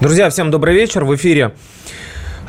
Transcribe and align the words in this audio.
Друзья, 0.00 0.28
всем 0.28 0.50
добрый 0.50 0.74
вечер. 0.74 1.04
В 1.04 1.14
эфире 1.14 1.54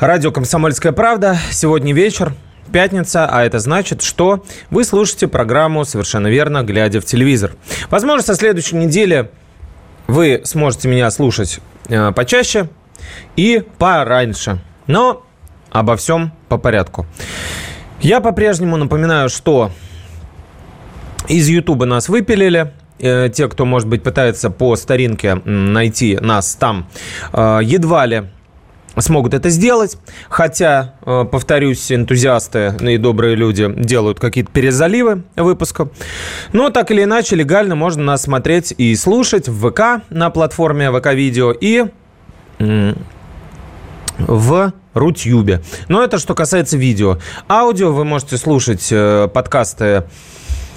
радио 0.00 0.32
«Комсомольская 0.32 0.90
правда». 0.90 1.38
Сегодня 1.52 1.94
вечер, 1.94 2.34
пятница, 2.72 3.26
а 3.30 3.44
это 3.44 3.60
значит, 3.60 4.02
что 4.02 4.44
вы 4.70 4.82
слушаете 4.82 5.28
программу 5.28 5.84
«Совершенно 5.84 6.26
верно, 6.26 6.64
глядя 6.64 7.00
в 7.00 7.04
телевизор». 7.04 7.52
Возможно, 7.88 8.22
со 8.24 8.34
следующей 8.34 8.74
недели 8.74 9.30
вы 10.08 10.40
сможете 10.44 10.88
меня 10.88 11.08
слушать 11.12 11.60
э, 11.88 12.10
почаще 12.10 12.68
и 13.36 13.64
пораньше. 13.78 14.58
Но 14.88 15.24
обо 15.70 15.96
всем 15.96 16.32
по 16.48 16.58
порядку. 16.58 17.06
Я 18.00 18.20
по-прежнему 18.20 18.76
напоминаю, 18.76 19.28
что 19.28 19.70
из 21.28 21.48
Ютуба 21.48 21.86
нас 21.86 22.08
выпилили. 22.08 22.72
Э, 22.98 23.28
те, 23.28 23.48
кто, 23.48 23.64
может 23.64 23.88
быть, 23.88 24.02
пытается 24.02 24.50
по 24.50 24.74
старинке 24.76 25.34
найти 25.44 26.18
нас 26.20 26.54
там, 26.54 26.88
э, 27.32 27.60
едва 27.62 28.06
ли 28.06 28.24
смогут 28.98 29.34
это 29.34 29.50
сделать. 29.50 29.98
Хотя, 30.30 30.94
э, 31.04 31.24
повторюсь, 31.30 31.92
энтузиасты 31.92 32.74
и 32.80 32.96
добрые 32.96 33.36
люди 33.36 33.70
делают 33.76 34.18
какие-то 34.18 34.50
перезаливы 34.50 35.24
выпуска. 35.36 35.90
Но 36.52 36.70
так 36.70 36.90
или 36.90 37.04
иначе, 37.04 37.36
легально 37.36 37.74
можно 37.74 38.02
нас 38.02 38.22
смотреть 38.22 38.72
и 38.78 38.96
слушать 38.96 39.48
в 39.48 39.70
ВК 39.70 40.02
на 40.08 40.30
платформе 40.30 40.90
ВК-видео 40.90 41.52
и 41.52 41.84
в 44.18 44.72
Рутюбе. 44.94 45.62
Но 45.88 46.02
это 46.02 46.18
что 46.18 46.34
касается 46.34 46.78
видео. 46.78 47.18
Аудио 47.50 47.92
вы 47.92 48.06
можете 48.06 48.38
слушать 48.38 48.88
подкасты 49.34 50.04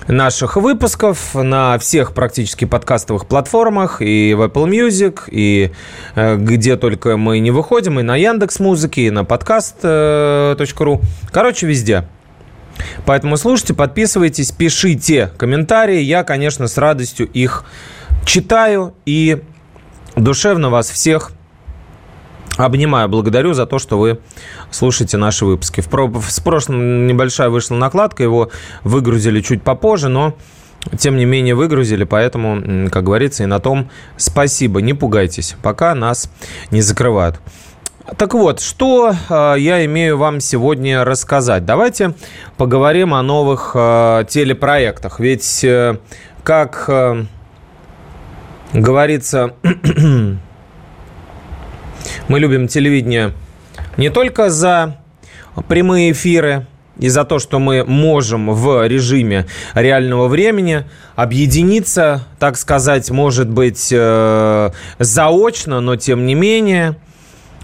наших 0.10 0.58
выпусков 0.58 1.36
на 1.36 1.78
всех 1.78 2.14
практически 2.14 2.66
подкастовых 2.66 3.28
платформах, 3.28 4.02
и 4.02 4.34
в 4.34 4.42
Apple 4.42 4.68
Music, 4.68 5.22
и 5.28 5.72
э, 6.16 6.36
где 6.36 6.76
только 6.78 7.16
мы 7.16 7.40
не 7.40 7.52
выходим, 7.52 8.00
и 8.00 8.04
на 8.04 8.16
Яндекс 8.16 8.60
Музыке, 8.60 9.04
и 9.04 9.12
на 9.12 9.24
подкаст.ру. 9.24 11.02
Короче, 11.32 11.68
везде. 11.68 12.06
Поэтому 13.06 13.38
слушайте, 13.38 13.74
подписывайтесь, 13.74 14.52
пишите 14.52 15.32
комментарии. 15.38 16.00
Я, 16.00 16.24
конечно, 16.24 16.68
с 16.68 16.78
радостью 16.78 17.28
их 17.28 17.66
читаю 18.26 18.96
и 19.06 19.42
душевно 20.16 20.70
вас 20.70 20.90
всех 20.90 21.32
Обнимаю, 22.66 23.08
благодарю 23.08 23.54
за 23.54 23.66
то, 23.66 23.80
что 23.80 23.98
вы 23.98 24.20
слушаете 24.70 25.16
наши 25.16 25.46
выпуски. 25.46 25.80
В, 25.80 25.88
про... 25.88 26.08
в 26.08 26.44
прошлом 26.44 27.08
небольшая 27.08 27.50
вышла 27.50 27.76
накладка, 27.76 28.22
его 28.22 28.50
выгрузили 28.84 29.40
чуть 29.40 29.64
попозже, 29.64 30.10
но 30.10 30.36
тем 30.98 31.16
не 31.16 31.24
менее 31.24 31.56
выгрузили, 31.56 32.04
поэтому, 32.04 32.90
как 32.90 33.06
говорится, 33.06 33.44
и 33.44 33.46
на 33.46 33.60
том 33.60 33.90
спасибо. 34.18 34.82
Не 34.82 34.94
пугайтесь, 34.94 35.56
пока 35.64 35.96
нас 35.96 36.30
не 36.70 36.82
закрывают. 36.82 37.40
Так 38.18 38.34
вот, 38.34 38.60
что 38.60 39.14
э, 39.30 39.56
я 39.58 39.86
имею 39.86 40.18
вам 40.18 40.42
сегодня 40.42 41.06
рассказать? 41.06 41.64
Давайте 41.64 42.14
поговорим 42.58 43.14
о 43.14 43.22
новых 43.22 43.72
э, 43.74 44.26
телепроектах. 44.28 45.22
Ведь, 45.22 45.64
э, 45.64 45.98
как 46.44 46.86
э, 46.90 47.24
говорится, 48.74 49.54
Мы 52.28 52.40
любим 52.40 52.68
телевидение 52.68 53.34
не 53.98 54.10
только 54.10 54.50
за 54.50 54.98
прямые 55.68 56.12
эфиры 56.12 56.68
и 57.00 57.08
за 57.10 57.24
то, 57.24 57.40
что 57.40 57.60
мы 57.60 57.84
можем 57.86 58.54
в 58.54 58.86
режиме 58.88 59.46
реального 59.74 60.28
времени 60.28 60.86
объединиться, 61.16 62.26
так 62.40 62.58
сказать, 62.58 63.10
может 63.10 63.50
быть, 63.50 63.90
э, 63.92 64.70
заочно, 65.00 65.80
но 65.80 65.96
тем 65.96 66.26
не 66.26 66.36
менее, 66.36 66.98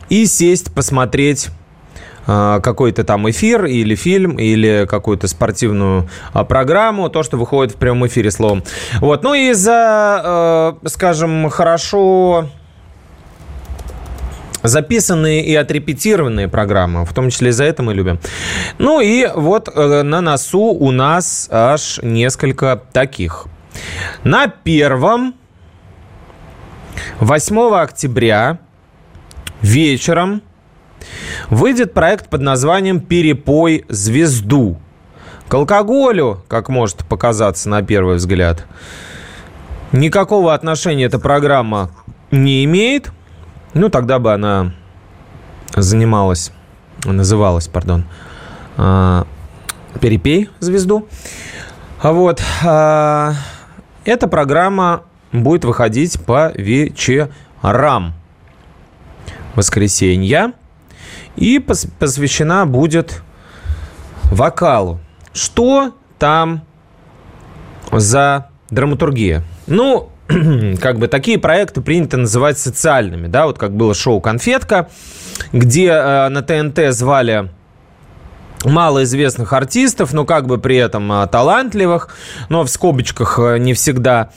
и 0.09 0.25
сесть, 0.25 0.73
посмотреть 0.73 1.49
э, 2.27 2.59
какой-то 2.63 3.03
там 3.03 3.29
эфир 3.29 3.65
или 3.65 3.95
фильм, 3.95 4.39
или 4.39 4.87
какую-то 4.89 5.27
спортивную 5.27 6.09
а, 6.31 6.45
программу, 6.45 7.09
то, 7.09 7.21
что 7.21 7.37
выходит 7.37 7.73
в 7.73 7.77
прямом 7.77 8.07
эфире 8.07 8.31
словом. 8.31 8.63
Вот. 8.99 9.23
Ну 9.23 9.33
и 9.33 9.51
за, 9.51 10.77
э, 10.83 10.87
скажем, 10.87 11.49
хорошо 11.49 12.49
записанные 14.67 15.45
и 15.45 15.55
отрепетированные 15.55 16.47
программы, 16.47 17.05
в 17.05 17.13
том 17.13 17.29
числе 17.29 17.51
за 17.51 17.63
это 17.63 17.83
мы 17.83 17.93
любим. 17.93 18.19
Ну 18.77 19.01
и 19.01 19.27
вот 19.33 19.69
э, 19.73 20.03
на 20.03 20.21
носу 20.21 20.59
у 20.59 20.91
нас 20.91 21.47
аж 21.51 21.99
несколько 22.01 22.81
таких. 22.91 23.45
На 24.23 24.47
первом 24.47 25.35
8 27.19 27.75
октября 27.75 28.59
вечером 29.61 30.41
выйдет 31.49 31.93
проект 31.93 32.29
под 32.29 32.41
названием 32.41 32.99
«Перепой 32.99 33.85
звезду». 33.89 34.79
К 35.47 35.53
алкоголю, 35.53 36.43
как 36.47 36.69
может 36.69 37.05
показаться 37.05 37.69
на 37.69 37.83
первый 37.83 38.15
взгляд, 38.15 38.65
никакого 39.91 40.55
отношения 40.55 41.05
эта 41.05 41.19
программа 41.19 41.91
не 42.31 42.63
имеет– 42.65 43.11
ну, 43.75 43.89
тогда 43.89 44.19
бы 44.19 44.33
она 44.33 44.73
занималась, 45.75 46.51
называлась, 47.03 47.67
пардон, 47.67 48.05
а, 48.77 49.27
«Перепей 50.01 50.49
звезду». 50.59 51.07
А 52.01 52.11
вот. 52.11 52.41
А, 52.63 53.33
эта 54.05 54.27
программа 54.27 55.03
будет 55.31 55.65
выходить 55.65 56.23
по 56.23 56.51
вечерам 56.55 58.13
воскресенья 59.55 60.53
и 61.35 61.59
посвящена 61.59 62.65
будет 62.65 63.23
вокалу. 64.23 64.99
Что 65.33 65.93
там 66.17 66.63
за 67.91 68.49
драматургия? 68.69 69.43
Ну, 69.67 70.11
как 70.81 70.99
бы 70.99 71.07
такие 71.07 71.37
проекты 71.37 71.81
принято 71.81 72.17
называть 72.17 72.57
социальными, 72.57 73.27
да, 73.27 73.45
вот 73.45 73.57
как 73.57 73.75
было 73.75 73.93
шоу 73.93 74.21
«Конфетка», 74.21 74.89
где 75.51 75.87
э, 75.87 76.29
на 76.29 76.41
ТНТ 76.41 76.93
звали 76.93 77.49
малоизвестных 78.65 79.53
артистов, 79.53 80.13
но 80.13 80.25
как 80.25 80.47
бы 80.47 80.57
при 80.57 80.77
этом 80.77 81.11
а, 81.11 81.27
талантливых, 81.27 82.09
но 82.49 82.63
в 82.63 82.69
скобочках 82.69 83.39
а, 83.39 83.57
не 83.57 83.73
всегда. 83.73 84.29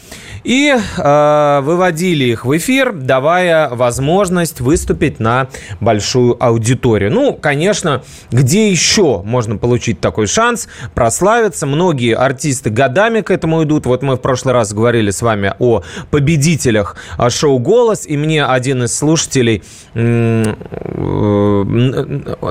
И 0.45 0.73
э, 0.73 1.61
выводили 1.63 2.25
их 2.25 2.47
в 2.47 2.57
эфир, 2.57 2.93
давая 2.93 3.69
возможность 3.69 4.61
выступить 4.61 5.21
на 5.21 5.49
большую 5.81 6.43
аудиторию. 6.43 7.11
Ну, 7.11 7.35
конечно, 7.35 8.03
где 8.31 8.71
еще 8.71 9.21
можно 9.25 9.57
получить 9.57 10.01
такой 10.01 10.27
шанс 10.27 10.69
прославиться? 10.95 11.67
Многие 11.67 12.15
артисты 12.15 12.71
годами 12.71 13.21
к 13.21 13.31
этому 13.31 13.65
идут. 13.65 13.85
Вот 13.87 14.03
мы 14.03 14.15
в 14.15 14.21
прошлый 14.21 14.55
раз 14.55 14.73
говорили 14.73 15.11
с 15.11 15.23
вами 15.23 15.55
о 15.59 15.83
победителях 16.11 16.97
шоу 17.29 17.59
«Голос», 17.59 18.07
и 18.07 18.17
мне 18.17 18.45
один 18.45 18.85
из 18.85 18.97
слушателей 18.97 19.63
э, 19.95 20.55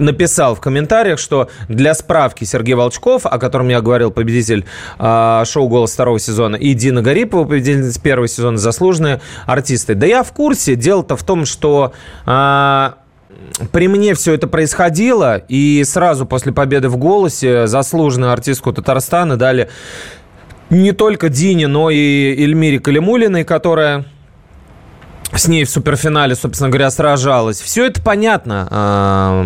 написал 0.01 0.56
в 0.56 0.60
комментариях, 0.60 1.19
что 1.19 1.50
для 1.68 1.94
справки 1.94 2.44
Сергей 2.44 2.75
Волчков, 2.75 3.25
о 3.25 3.38
котором 3.40 3.69
я 3.69 3.81
говорил, 3.81 4.12
победитель 4.12 4.66
э, 5.00 5.44
шоу 5.46 5.68
«Голос» 5.68 5.94
второго 5.94 6.19
сезона, 6.19 6.56
и 6.56 6.74
Дина 6.74 7.02
Гарипова, 7.02 7.46
победительница 7.46 8.02
первого 8.02 8.28
сезона, 8.28 8.58
заслуженные 8.58 9.22
артисты. 9.46 9.96
Да 9.96 10.06
я 10.06 10.24
в 10.24 10.31
курсе. 10.31 10.75
Дело-то 10.75 11.16
в 11.16 11.24
том, 11.24 11.46
что... 11.46 11.94
Э, 12.25 12.92
при 13.72 13.88
мне 13.88 14.14
все 14.14 14.34
это 14.34 14.48
происходило, 14.48 15.38
и 15.38 15.84
сразу 15.86 16.25
после 16.25 16.52
победы 16.52 16.90
в 16.90 16.98
«Голосе» 16.98 17.68
заслуженную 17.68 18.31
артистку 18.31 18.74
Татарстана 18.74 19.38
дали 19.38 19.70
не 20.70 20.92
только 20.92 21.30
Дине, 21.30 21.68
но 21.68 21.90
и 21.90 22.44
Эльмире 22.44 22.80
Калимулиной, 22.80 23.44
которая 23.44 24.06
с 25.38 25.48
ней 25.48 25.63
в 25.63 25.69
суперфинале, 25.69 26.36
собственно 26.36 26.69
говоря, 26.69 26.89
сражалась. 26.89 27.62
Все 27.62 27.86
это 27.86 28.01
понятно, 28.01 29.44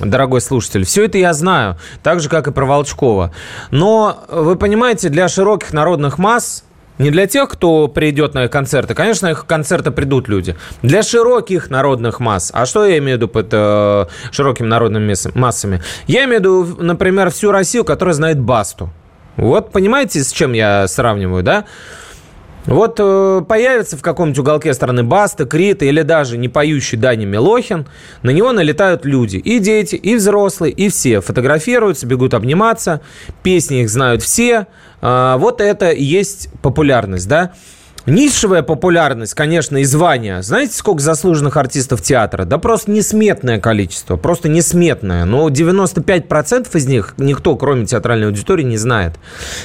дорогой 0.00 0.40
слушатель. 0.40 0.84
Все 0.84 1.04
это 1.06 1.18
я 1.18 1.32
знаю, 1.32 1.78
так 2.02 2.20
же, 2.20 2.28
как 2.28 2.46
и 2.46 2.52
про 2.52 2.66
Волчкова. 2.66 3.32
Но, 3.70 4.24
вы 4.28 4.56
понимаете, 4.56 5.08
для 5.08 5.28
широких 5.28 5.72
народных 5.72 6.18
масс 6.18 6.64
Не 6.98 7.10
для 7.10 7.26
тех, 7.26 7.48
кто 7.48 7.88
придет 7.88 8.34
на 8.34 8.44
их 8.44 8.50
концерты. 8.50 8.94
Конечно, 8.94 9.28
на 9.28 9.32
их 9.32 9.46
концерты 9.46 9.90
придут 9.90 10.28
люди. 10.28 10.56
Для 10.82 11.02
широких 11.02 11.68
народных 11.68 12.20
масс. 12.20 12.50
А 12.54 12.66
что 12.66 12.86
я 12.86 12.98
имею 12.98 13.18
в 13.18 13.22
виду 13.22 13.28
под 13.28 13.48
э, 13.50 14.06
широкими 14.30 14.68
народными 14.68 15.14
массами? 15.36 15.82
Я 16.06 16.24
имею 16.24 16.38
в 16.38 16.40
виду, 16.40 16.82
например, 16.82 17.30
всю 17.30 17.50
Россию, 17.50 17.84
которая 17.84 18.14
знает 18.14 18.38
Басту. 18.38 18.90
Вот 19.36 19.72
понимаете, 19.72 20.22
с 20.22 20.30
чем 20.30 20.52
я 20.52 20.86
сравниваю, 20.86 21.42
да? 21.42 21.64
Вот 22.66 22.96
э, 22.98 23.42
появится 23.46 23.96
в 23.96 24.02
каком-нибудь 24.02 24.38
уголке 24.38 24.72
страны 24.72 25.02
Баста, 25.02 25.44
Крита 25.44 25.84
или 25.84 26.02
даже 26.02 26.38
не 26.38 26.48
поющий 26.48 26.96
Дани 26.96 27.26
Милохин, 27.26 27.86
на 28.22 28.30
него 28.30 28.52
налетают 28.52 29.04
люди. 29.04 29.36
И 29.36 29.58
дети, 29.58 29.96
и 29.96 30.16
взрослые, 30.16 30.72
и 30.72 30.88
все. 30.88 31.20
Фотографируются, 31.20 32.06
бегут 32.06 32.32
обниматься, 32.32 33.02
песни 33.42 33.82
их 33.82 33.90
знают 33.90 34.22
все. 34.22 34.66
Э, 35.02 35.36
вот 35.38 35.60
это 35.60 35.90
и 35.90 36.02
есть 36.02 36.48
популярность, 36.62 37.28
да? 37.28 37.52
Низшая 38.06 38.62
популярность, 38.62 39.32
конечно, 39.32 39.78
и 39.78 39.84
звания. 39.84 40.42
Знаете, 40.42 40.74
сколько 40.74 41.00
заслуженных 41.00 41.56
артистов 41.56 42.02
театра? 42.02 42.44
Да 42.44 42.58
просто 42.58 42.90
несметное 42.90 43.58
количество, 43.58 44.16
просто 44.16 44.50
несметное. 44.50 45.24
Но 45.24 45.48
95% 45.48 46.68
из 46.76 46.86
них 46.86 47.14
никто, 47.16 47.56
кроме 47.56 47.86
театральной 47.86 48.26
аудитории, 48.26 48.64
не 48.64 48.76
знает. 48.76 49.14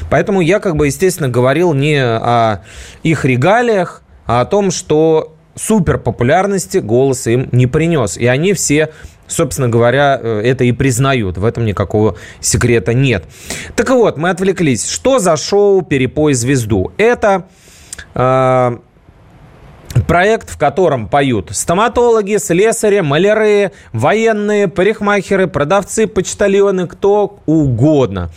Поэтому 0.09 0.39
я, 0.39 0.59
как 0.59 0.77
бы, 0.77 0.87
естественно, 0.87 1.27
говорил 1.27 1.73
не 1.73 2.01
о 2.01 2.61
их 3.03 3.25
регалиях, 3.25 4.03
а 4.25 4.41
о 4.41 4.45
том, 4.45 4.71
что 4.71 5.35
супер 5.55 5.97
популярности 5.97 6.77
голос 6.77 7.27
им 7.27 7.49
не 7.51 7.67
принес. 7.67 8.15
И 8.15 8.25
они 8.25 8.53
все 8.53 8.89
собственно 9.27 9.69
говоря, 9.69 10.19
э, 10.19 10.41
это 10.43 10.63
и 10.63 10.71
признают. 10.71 11.37
В 11.37 11.45
этом 11.45 11.63
никакого 11.63 12.15
секрета 12.41 12.95
нет. 12.95 13.25
Так 13.75 13.89
вот, 13.91 14.17
мы 14.17 14.31
отвлеклись. 14.31 14.89
Что 14.89 15.19
за 15.19 15.37
шоу 15.37 15.83
«Перепой 15.83 16.33
звезду»? 16.33 16.91
Это 16.97 17.45
проект, 20.07 20.49
в 20.49 20.57
котором 20.57 21.07
поют 21.07 21.49
стоматологи, 21.51 22.37
слесари, 22.37 23.01
маляры, 23.01 23.71
военные, 23.93 24.67
парикмахеры, 24.67 25.47
продавцы, 25.47 26.07
почтальоны, 26.07 26.87
кто 26.87 27.39
угодно. 27.45 28.29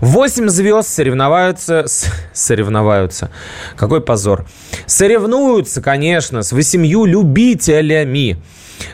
Восемь 0.00 0.48
звезд 0.48 0.88
соревноваются... 0.88 1.84
С, 1.86 2.06
соревноваются. 2.32 3.30
Какой 3.76 4.00
позор. 4.00 4.46
Соревнуются, 4.86 5.82
конечно, 5.82 6.42
с 6.42 6.52
восемью 6.52 7.04
любителями 7.04 8.36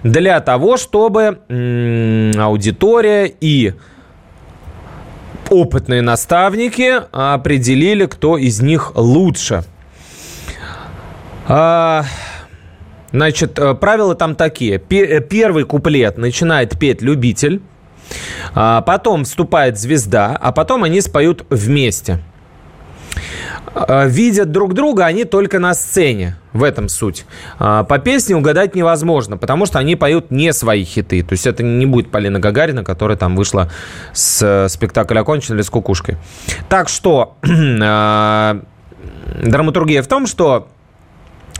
для 0.02 0.40
того, 0.40 0.76
чтобы 0.76 1.38
аудитория 2.38 3.32
и 3.40 3.74
опытные 5.50 6.02
наставники 6.02 7.02
определили, 7.12 8.06
кто 8.06 8.38
из 8.38 8.60
них 8.60 8.92
лучше– 8.94 9.64
а, 11.48 12.04
значит, 13.12 13.58
э, 13.58 13.74
правила 13.74 14.14
там 14.14 14.34
такие. 14.34 14.80
Э, 14.90 15.20
первый 15.20 15.64
куплет 15.64 16.18
начинает 16.18 16.78
петь 16.78 17.02
любитель, 17.02 17.62
а 18.54 18.82
потом 18.82 19.24
вступает 19.24 19.78
звезда, 19.78 20.36
а 20.40 20.52
потом 20.52 20.84
они 20.84 21.00
споют 21.00 21.46
вместе. 21.50 22.20
А, 23.74 24.06
видят 24.06 24.52
друг 24.52 24.74
друга 24.74 25.06
они 25.06 25.24
только 25.24 25.58
на 25.58 25.72
сцене. 25.74 26.36
В 26.52 26.62
этом 26.64 26.90
суть. 26.90 27.24
А, 27.58 27.82
по 27.84 27.98
песне 27.98 28.36
угадать 28.36 28.74
невозможно, 28.74 29.38
потому 29.38 29.64
что 29.64 29.78
они 29.78 29.96
поют 29.96 30.30
не 30.30 30.52
свои 30.52 30.84
хиты. 30.84 31.22
То 31.22 31.32
есть 31.32 31.46
это 31.46 31.62
не 31.62 31.86
будет 31.86 32.10
Полина 32.10 32.40
Гагарина, 32.40 32.84
которая 32.84 33.16
там 33.16 33.36
вышла 33.36 33.70
с 34.12 34.42
э, 34.42 34.68
спектакля 34.68 35.20
«Окончен» 35.20 35.54
или 35.54 35.62
с 35.62 35.70
кукушкой. 35.70 36.18
Так 36.68 36.90
что 36.90 37.36
драматургия 37.42 40.02
в 40.02 40.06
том, 40.06 40.26
что 40.26 40.68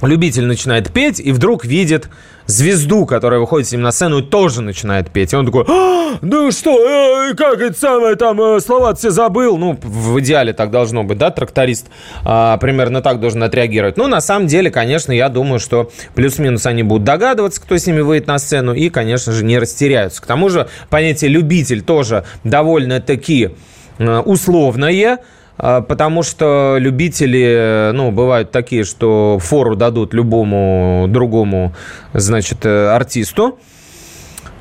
любитель 0.07 0.45
начинает 0.45 0.93
петь 0.93 1.21
и 1.21 1.33
вдруг 1.33 1.65
видит 1.65 2.09
звезду, 2.47 3.07
которая 3.07 3.41
выходит 3.41 3.69
с 3.69 3.73
ним 3.73 3.83
на 3.83 3.93
сцену 3.93 4.19
и 4.19 4.23
тоже 4.23 4.63
начинает 4.63 5.11
петь. 5.11 5.33
И 5.33 5.37
он 5.37 5.47
такой, 5.47 5.65
а, 5.69 6.19
да 6.21 6.51
что, 6.51 7.31
э, 7.31 7.35
как 7.35 7.61
это 7.61 7.79
самое 7.79 8.17
там, 8.17 8.41
э, 8.41 8.61
слова 8.61 8.95
все 8.95 9.11
забыл. 9.11 9.57
Ну, 9.57 9.79
в 9.81 10.21
идеале 10.21 10.53
так 10.53 10.71
должно 10.71 11.05
быть, 11.05 11.19
да, 11.19 11.31
тракторист 11.31 11.87
а, 12.25 12.57
примерно 12.59 13.01
так 13.01 13.21
должен 13.21 13.43
отреагировать. 13.43 13.97
Ну, 13.97 14.07
на 14.07 14.21
самом 14.21 14.47
деле, 14.49 14.71
конечно, 14.71 15.13
я 15.13 15.29
думаю, 15.29 15.61
что 15.61 15.91
плюс-минус 16.15 16.67
они 16.67 16.83
будут 16.83 17.05
догадываться, 17.05 17.61
кто 17.61 17.77
с 17.77 17.87
ними 17.87 18.01
выйдет 18.01 18.27
на 18.27 18.39
сцену 18.39 18.75
и, 18.75 18.89
конечно 18.91 19.33
же, 19.33 19.45
не 19.45 19.59
растеряются. 19.59 20.21
К 20.21 20.27
тому 20.27 20.49
же 20.49 20.69
понятие 20.91 21.31
«любитель» 21.31 21.83
тоже 21.83 22.25
довольно-таки 22.45 23.51
э, 23.99 24.19
условное, 24.19 25.19
потому 25.63 26.23
что 26.23 26.77
любители, 26.79 27.93
ну, 27.95 28.11
бывают 28.11 28.51
такие, 28.51 28.85
что 28.85 29.39
фору 29.41 29.77
дадут 29.77 30.13
любому 30.13 31.07
другому, 31.09 31.73
значит, 32.13 32.67
э, 32.67 32.89
артисту. 32.89 33.59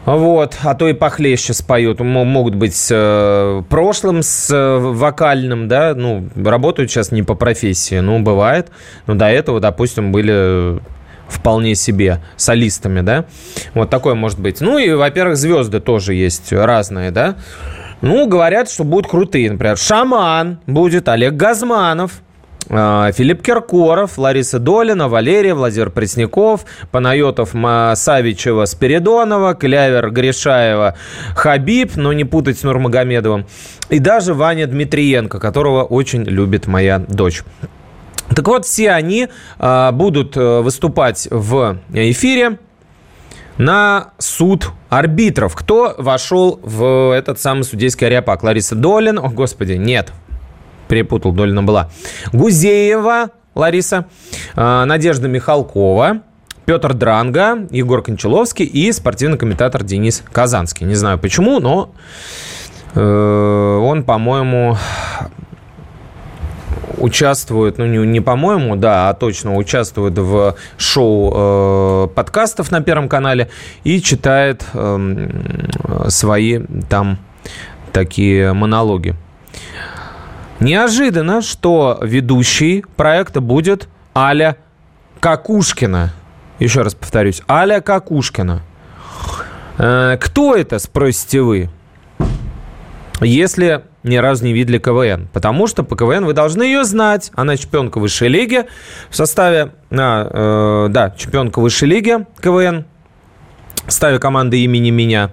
Вот, 0.05 0.57
а 0.63 0.73
то 0.73 0.87
и 0.87 0.93
похлеще 0.93 1.53
споют. 1.53 1.99
Могут 1.99 2.55
быть 2.55 2.75
с 2.75 2.89
э, 2.91 3.63
прошлым, 3.69 4.23
с 4.23 4.49
э, 4.51 4.77
вокальным, 4.77 5.67
да, 5.67 5.93
ну, 5.95 6.27
работают 6.35 6.89
сейчас 6.89 7.11
не 7.11 7.21
по 7.21 7.35
профессии, 7.35 7.99
ну, 7.99 8.19
бывает. 8.19 8.69
Но 9.05 9.13
до 9.13 9.27
этого, 9.27 9.59
допустим, 9.59 10.11
были 10.11 10.79
вполне 11.27 11.75
себе 11.75 12.21
солистами, 12.35 13.01
да. 13.01 13.25
Вот 13.73 13.89
такое 13.89 14.15
может 14.15 14.39
быть. 14.39 14.59
Ну 14.59 14.77
и, 14.77 14.91
во-первых, 14.91 15.37
звезды 15.37 15.79
тоже 15.79 16.13
есть 16.13 16.51
разные, 16.51 17.11
да. 17.11 17.35
Ну, 18.01 18.27
говорят, 18.27 18.69
что 18.69 18.83
будут 18.83 19.09
крутые. 19.09 19.51
Например, 19.51 19.77
Шаман 19.77 20.59
будет, 20.65 21.07
Олег 21.07 21.33
Газманов, 21.33 22.21
а, 22.69 23.11
Филипп 23.11 23.43
Киркоров, 23.43 24.17
Лариса 24.17 24.57
Долина, 24.57 25.07
Валерия, 25.07 25.53
Владимир 25.53 25.91
Пресняков, 25.91 26.65
Панайотов, 26.91 27.51
Савичева, 27.95 28.65
Спиридонова, 28.65 29.53
Клявер, 29.53 30.09
Гришаева, 30.09 30.95
Хабиб, 31.35 31.95
но 31.95 32.13
не 32.13 32.23
путать 32.23 32.57
с 32.59 32.63
Нурмагомедовым, 32.63 33.45
и 33.89 33.99
даже 33.99 34.33
Ваня 34.33 34.67
Дмитриенко, 34.67 35.39
которого 35.39 35.83
очень 35.83 36.23
любит 36.23 36.67
моя 36.67 36.99
дочь. 36.99 37.43
Так 38.35 38.47
вот, 38.47 38.65
все 38.65 38.91
они 38.91 39.27
э, 39.59 39.91
будут 39.91 40.37
э, 40.37 40.61
выступать 40.61 41.27
в 41.29 41.77
эфире 41.93 42.57
на 43.61 44.13
суд 44.17 44.71
арбитров. 44.89 45.55
Кто 45.55 45.93
вошел 45.97 46.59
в 46.63 47.15
этот 47.15 47.39
самый 47.39 47.63
судейский 47.63 48.07
ареопак? 48.07 48.41
Лариса 48.41 48.73
Долин? 48.73 49.19
О, 49.19 49.29
господи, 49.29 49.73
нет. 49.73 50.11
Перепутал, 50.87 51.31
Долина 51.31 51.61
была. 51.61 51.89
Гузеева 52.33 53.29
Лариса, 53.53 54.07
а, 54.55 54.85
Надежда 54.85 55.27
Михалкова, 55.27 56.23
Петр 56.65 56.93
Дранга, 56.95 57.67
Егор 57.69 58.01
Кончаловский 58.01 58.65
и 58.65 58.91
спортивный 58.91 59.37
комментатор 59.37 59.83
Денис 59.83 60.23
Казанский. 60.31 60.87
Не 60.87 60.95
знаю 60.95 61.19
почему, 61.19 61.59
но 61.59 61.93
э, 62.95 62.99
он, 62.99 64.03
по-моему, 64.03 64.77
участвует, 66.97 67.77
ну 67.77 67.85
не, 67.85 67.97
не 68.07 68.21
по-моему, 68.21 68.75
да, 68.75 69.09
а 69.09 69.13
точно 69.13 69.55
участвует 69.55 70.17
в 70.17 70.55
шоу 70.77 71.33
э, 71.33 72.07
подкастов 72.13 72.71
на 72.71 72.81
Первом 72.81 73.09
канале 73.09 73.49
и 73.83 74.01
читает 74.01 74.65
э, 74.73 76.09
свои 76.09 76.59
там 76.89 77.19
такие 77.91 78.53
монологи. 78.53 79.15
Неожиданно, 80.59 81.41
что 81.41 81.99
ведущий 82.01 82.85
проекта 82.95 83.41
будет 83.41 83.89
Аля 84.15 84.57
Какушкина. 85.19 86.13
Еще 86.59 86.81
раз 86.83 86.93
повторюсь, 86.93 87.41
Аля 87.49 87.81
Какушкина. 87.81 88.61
Э, 89.77 90.17
кто 90.19 90.55
это, 90.55 90.79
спросите 90.79 91.41
вы? 91.41 91.69
Если 93.21 93.83
ни 94.03 94.15
разу 94.15 94.45
не 94.45 94.53
видели 94.53 94.77
КВН. 94.77 95.27
Потому 95.33 95.67
что 95.67 95.83
по 95.83 95.95
КВН 95.95 96.25
вы 96.25 96.33
должны 96.33 96.63
ее 96.63 96.83
знать. 96.83 97.31
Она 97.35 97.57
чемпионка 97.57 97.99
высшей 97.99 98.29
лиги 98.29 98.65
в 99.09 99.15
составе... 99.15 99.73
А, 99.91 100.87
э, 100.87 100.89
да, 100.89 101.11
чемпионка 101.11 101.59
высшей 101.59 101.87
лиги 101.87 102.25
КВН 102.41 102.85
в 103.85 103.91
составе 103.91 104.19
команды 104.19 104.63
имени 104.63 104.89
меня. 104.89 105.31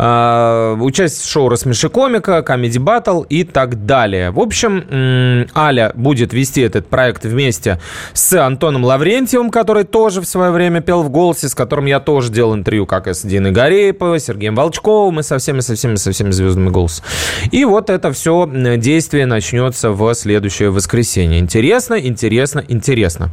А, 0.00 0.74
участие 0.80 1.24
в 1.24 1.28
шоу 1.28 1.48
«Рассмеши 1.48 1.88
комика», 1.88 2.44
«Comedy 2.46 2.78
Battle» 2.78 3.26
и 3.28 3.42
так 3.42 3.84
далее. 3.84 4.30
В 4.30 4.38
общем, 4.38 5.48
Аля 5.56 5.92
будет 5.94 6.32
вести 6.32 6.60
этот 6.60 6.86
проект 6.86 7.24
вместе 7.24 7.80
с 8.12 8.32
Антоном 8.34 8.84
Лаврентьевым, 8.84 9.50
который 9.50 9.82
тоже 9.84 10.20
в 10.20 10.26
свое 10.26 10.52
время 10.52 10.80
пел 10.80 11.02
в 11.02 11.10
«Голосе», 11.10 11.48
с 11.48 11.54
которым 11.54 11.86
я 11.86 11.98
тоже 11.98 12.30
делал 12.30 12.54
интервью, 12.54 12.86
как 12.86 13.08
и 13.08 13.14
с 13.14 13.22
Диной 13.22 13.50
Гареевой, 13.50 14.20
Сергеем 14.20 14.54
Волчковым 14.54 15.20
и 15.20 15.22
со 15.24 15.38
всеми, 15.38 15.60
со 15.60 15.74
всеми, 15.74 15.96
со 15.96 16.12
всеми 16.12 16.30
звездами 16.30 16.70
«Голоса». 16.70 17.02
И 17.50 17.64
вот 17.64 17.90
это 17.90 18.12
все 18.12 18.48
действие 18.76 19.26
начнется 19.26 19.90
в 19.90 20.14
следующее 20.14 20.70
воскресенье. 20.70 21.40
Интересно, 21.40 21.94
интересно, 21.94 22.62
интересно. 22.68 23.30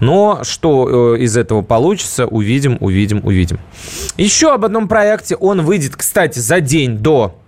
Но 0.00 0.40
что 0.44 1.14
э, 1.14 1.18
из 1.18 1.36
этого 1.36 1.62
получится, 1.62 2.26
увидим, 2.26 2.78
увидим, 2.80 3.20
увидим. 3.22 3.58
Еще 4.16 4.52
об 4.52 4.64
одном 4.64 4.88
проекте. 4.88 5.36
Он 5.36 5.55
выйдет, 5.62 5.96
кстати, 5.96 6.38
за 6.38 6.60
день 6.60 6.98
до 6.98 7.38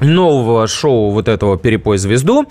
нового 0.00 0.66
шоу 0.66 1.10
вот 1.10 1.28
этого 1.28 1.58
«Перепой 1.58 1.98
звезду». 1.98 2.46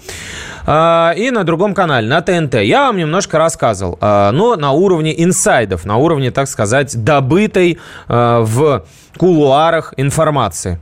А, 0.69 1.13
и 1.15 1.31
на 1.31 1.45
другом 1.45 1.73
канале, 1.73 2.09
на 2.09 2.21
ТНТ. 2.21 2.55
Я 2.55 2.87
вам 2.87 2.97
немножко 2.97 3.37
рассказывал, 3.37 3.97
а, 4.01 4.31
но 4.33 4.57
на 4.57 4.73
уровне 4.73 5.23
инсайдов, 5.23 5.85
на 5.85 5.95
уровне, 5.95 6.29
так 6.29 6.49
сказать, 6.49 7.03
добытой 7.03 7.79
а, 8.09 8.41
в 8.41 8.85
кулуарах 9.17 9.93
информации. 9.97 10.79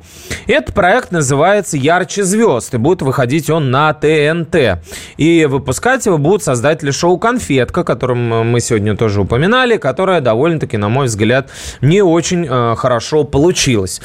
Этот 0.47 0.75
проект 0.75 1.11
называется 1.11 1.77
«Ярче 1.77 2.23
звезд», 2.23 2.73
и 2.73 2.77
будет 2.77 3.01
выходить 3.01 3.49
он 3.49 3.71
на 3.71 3.93
ТНТ. 3.93 4.83
И 5.17 5.45
выпускать 5.45 6.05
его 6.05 6.17
будут 6.17 6.43
создатели 6.43 6.91
шоу 6.91 7.17
«Конфетка», 7.17 7.83
которым 7.83 8.49
мы 8.49 8.59
сегодня 8.59 8.95
тоже 8.95 9.21
упоминали, 9.21 9.77
которое 9.77 10.21
довольно-таки, 10.21 10.77
на 10.77 10.89
мой 10.89 11.05
взгляд, 11.07 11.49
не 11.81 12.01
очень 12.01 12.45
э, 12.49 12.75
хорошо 12.75 13.23
получилось. 13.23 14.01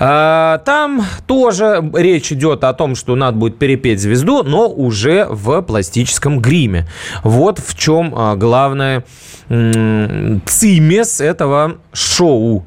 Э, 0.00 0.58
там 0.64 1.04
тоже 1.26 1.82
речь 2.04 2.32
идет 2.32 2.64
о 2.64 2.72
том, 2.72 2.94
что 2.94 3.16
надо 3.16 3.36
будет 3.36 3.58
перепеть 3.58 4.00
звезду, 4.00 4.42
но 4.42 4.68
уже 4.68 5.26
в 5.28 5.62
пластическом 5.62 6.40
гриме. 6.40 6.86
Вот 7.22 7.58
в 7.58 7.76
чем 7.76 8.14
э, 8.14 8.36
главное 8.36 9.04
цимес 9.48 11.20
этого 11.20 11.76
шоу. 11.92 12.66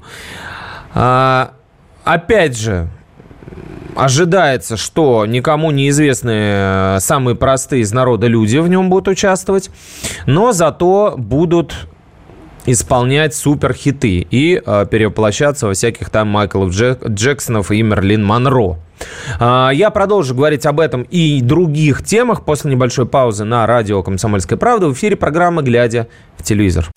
А, 0.93 1.53
опять 2.03 2.57
же, 2.57 2.89
ожидается, 3.95 4.77
что 4.77 5.25
никому 5.25 5.71
неизвестные 5.71 6.97
э, 6.97 6.99
самые 6.99 7.35
простые 7.35 7.81
из 7.81 7.91
народа 7.91 8.27
люди 8.27 8.57
в 8.57 8.67
нем 8.67 8.89
будут 8.89 9.07
участвовать, 9.07 9.69
но 10.25 10.51
зато 10.51 11.15
будут 11.17 11.87
исполнять 12.65 13.33
супер 13.33 13.73
хиты 13.73 14.27
и 14.29 14.61
э, 14.63 14.85
перевоплощаться 14.89 15.67
во 15.67 15.73
всяких 15.73 16.09
там 16.09 16.27
Майклов 16.27 16.71
Джек, 16.71 17.05
Джексонов 17.07 17.71
и 17.71 17.81
Мерлин 17.81 18.23
Монро. 18.23 18.77
Э, 19.39 19.69
я 19.73 19.89
продолжу 19.89 20.35
говорить 20.35 20.65
об 20.65 20.79
этом 20.79 21.03
и 21.03 21.41
других 21.41 22.03
темах 22.03 22.43
после 22.43 22.71
небольшой 22.71 23.05
паузы 23.05 23.43
на 23.43 23.65
радио 23.65 24.03
«Комсомольская 24.03 24.57
правда» 24.57 24.87
в 24.87 24.93
эфире 24.93 25.15
программы 25.15 25.63
«Глядя 25.63 26.07
в 26.37 26.43
телевизор». 26.43 26.89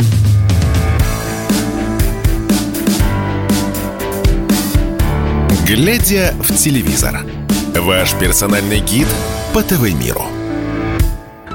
Глядя 5.67 6.35
в 6.41 6.53
телевизор. 6.57 7.21
Ваш 7.77 8.15
персональный 8.15 8.81
гид 8.81 9.07
по 9.55 9.63
ТВ-миру. 9.63 10.25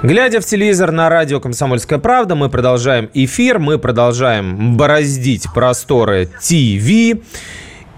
Глядя 0.04 0.40
в 0.40 0.46
телевизор 0.46 0.92
на 0.92 1.10
радио 1.10 1.42
«Комсомольская 1.42 2.00
правда», 2.00 2.36
мы 2.36 2.48
продолжаем 2.50 3.10
эфир, 3.14 3.60
мы 3.60 3.78
продолжаем 3.78 4.78
бороздить 4.78 5.48
просторы 5.54 6.28
ТВ. 6.28 7.20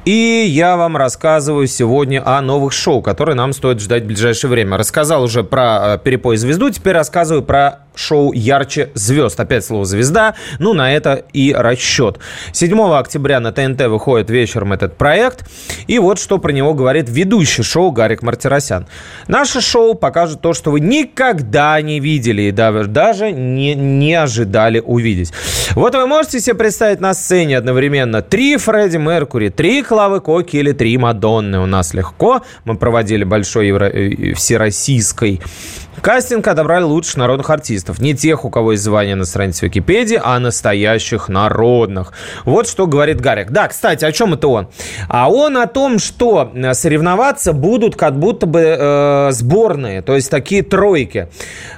И 0.08 0.46
я 0.48 0.78
вам 0.78 0.96
рассказываю 0.96 1.68
сегодня 1.68 2.24
о 2.26 2.40
новых 2.42 2.72
шоу, 2.72 3.02
которые 3.02 3.36
нам 3.36 3.52
стоит 3.52 3.82
ждать 3.82 4.04
в 4.04 4.06
ближайшее 4.06 4.50
время. 4.50 4.78
Рассказал 4.78 5.22
уже 5.22 5.44
про 5.44 5.96
э, 5.96 6.00
«Перепой 6.02 6.38
звезду», 6.38 6.70
теперь 6.70 6.94
рассказываю 6.94 7.44
про 7.44 7.80
шоу 7.98 8.34
«Ярче 8.34 8.89
звезд». 8.94 9.39
Опять 9.39 9.66
слово 9.66 9.86
«звезда». 9.86 10.36
Ну, 10.60 10.74
на 10.74 10.94
это 10.94 11.24
и 11.34 11.54
расчет. 11.54 12.20
7 12.51 12.80
октября 12.94 13.39
на 13.39 13.51
ТНТ 13.51 13.82
выходит 13.88 14.30
вечером 14.30 14.74
этот 14.74 14.98
проект. 14.98 15.46
И 15.88 16.00
вот 16.00 16.20
что 16.20 16.38
про 16.38 16.51
него 16.51 16.74
говорит 16.74 17.10
ведущий 17.10 17.63
шоу 17.63 17.92
Гарик 17.92 18.22
Мартиросян. 18.22 18.88
Наше 19.27 19.62
шоу 19.62 19.96
покажет 19.96 20.42
то, 20.42 20.54
что 20.54 20.72
вы 20.72 20.80
никогда 20.80 21.80
не 21.82 22.00
видели 22.00 22.44
и 22.44 22.51
даже 22.51 23.32
не, 23.32 23.75
не 23.75 24.13
ожидали 24.13 24.80
увидеть. 24.80 25.34
Вот 25.72 25.96
вы 25.96 26.08
можете 26.08 26.39
себе 26.39 26.56
представить 26.56 27.00
на 27.00 27.13
сцене 27.13 27.58
одновременно 27.58 28.22
три 28.22 28.58
Фредди 28.58 28.98
Меркури, 28.98 29.50
три 29.50 29.84
Клавы 29.84 30.22
Коки 30.22 30.58
или 30.58 30.72
три 30.72 30.98
Мадонны. 30.98 31.60
У 31.60 31.66
нас 31.66 31.94
легко. 31.94 32.42
Мы 32.66 32.75
проводили 32.75 33.24
большой 33.24 33.68
евро... 33.68 33.86
Э, 33.86 34.34
всероссийской 34.34 35.42
Кастинг 36.01 36.48
отобрали 36.48 36.84
лучших 36.84 37.18
народных 37.18 37.50
артистов. 37.50 37.87
Не 38.00 38.13
тех, 38.13 38.46
у 38.46 38.50
кого 38.50 38.74
есть 38.74 38.84
звание 38.84 39.15
на 39.15 39.25
странице 39.25 39.65
Википедии, 39.65 40.20
а 40.24 40.39
настоящих 40.39 41.29
народных. 41.29 42.13
Вот 42.46 42.67
что 42.67 42.88
говорит 42.88 43.22
Гарик. 43.22 43.51
Да, 43.51 43.67
кстати, 43.67 44.06
о 44.06 44.12
чем 44.12 44.34
это 44.34 44.48
он? 44.48 44.67
А 45.08 45.32
он 45.32 45.58
о 45.58 45.67
том, 45.67 46.00
что 46.00 46.51
э, 46.53 46.74
соревноваться 46.74 47.53
будут 47.53 47.96
как 47.96 48.20
будто 48.20 48.46
бы 48.46 48.60
э, 48.62 49.32
сборные, 49.32 50.01
то 50.01 50.15
есть 50.15 50.29
такие 50.29 50.63
тройки. 50.63 51.29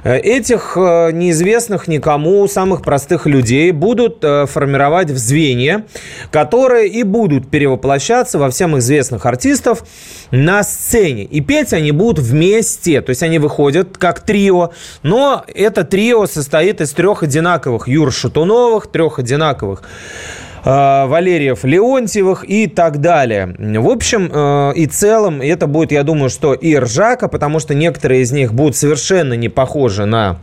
Э, 0.03 0.17
этих 0.17 0.73
э, 0.75 1.11
неизвестных 1.11 1.87
никому, 1.87 2.47
самых 2.47 2.81
простых 2.81 3.25
людей 3.25 3.71
будут 3.71 4.23
э, 4.23 4.45
формировать 4.45 5.11
в 5.11 5.17
звенья, 5.17 5.85
которые 6.31 6.87
и 6.87 7.03
будут 7.03 7.49
перевоплощаться 7.49 8.39
во 8.39 8.49
всем 8.49 8.77
известных 8.79 9.25
артистов 9.25 9.83
на 10.31 10.63
сцене. 10.63 11.23
И 11.23 11.41
петь 11.41 11.73
они 11.73 11.91
будут 11.91 12.19
вместе, 12.19 13.01
то 13.01 13.09
есть 13.09 13.23
они 13.23 13.39
выходят 13.39 13.97
как 13.97 14.21
трио, 14.21 14.71
но 15.03 15.43
это 15.53 15.83
трио 15.83 15.98
состоит 16.27 16.81
из 16.81 16.91
трех 16.93 17.23
одинаковых 17.23 17.87
Юр 17.87 18.11
Шатуновых, 18.11 18.87
трех 18.87 19.19
одинаковых 19.19 19.83
э, 20.63 21.05
Валериев 21.05 21.63
Леонтьевых 21.63 22.49
и 22.49 22.67
так 22.67 22.99
далее. 23.01 23.55
В 23.57 23.87
общем 23.87 24.29
э, 24.31 24.73
и 24.75 24.85
целом 24.85 25.41
это 25.41 25.67
будет, 25.67 25.91
я 25.91 26.03
думаю, 26.03 26.29
что 26.29 26.53
и 26.53 26.75
ржака, 26.75 27.27
потому 27.27 27.59
что 27.59 27.73
некоторые 27.73 28.21
из 28.21 28.31
них 28.31 28.53
будут 28.53 28.75
совершенно 28.75 29.33
не 29.33 29.49
похожи 29.49 30.05
на 30.05 30.39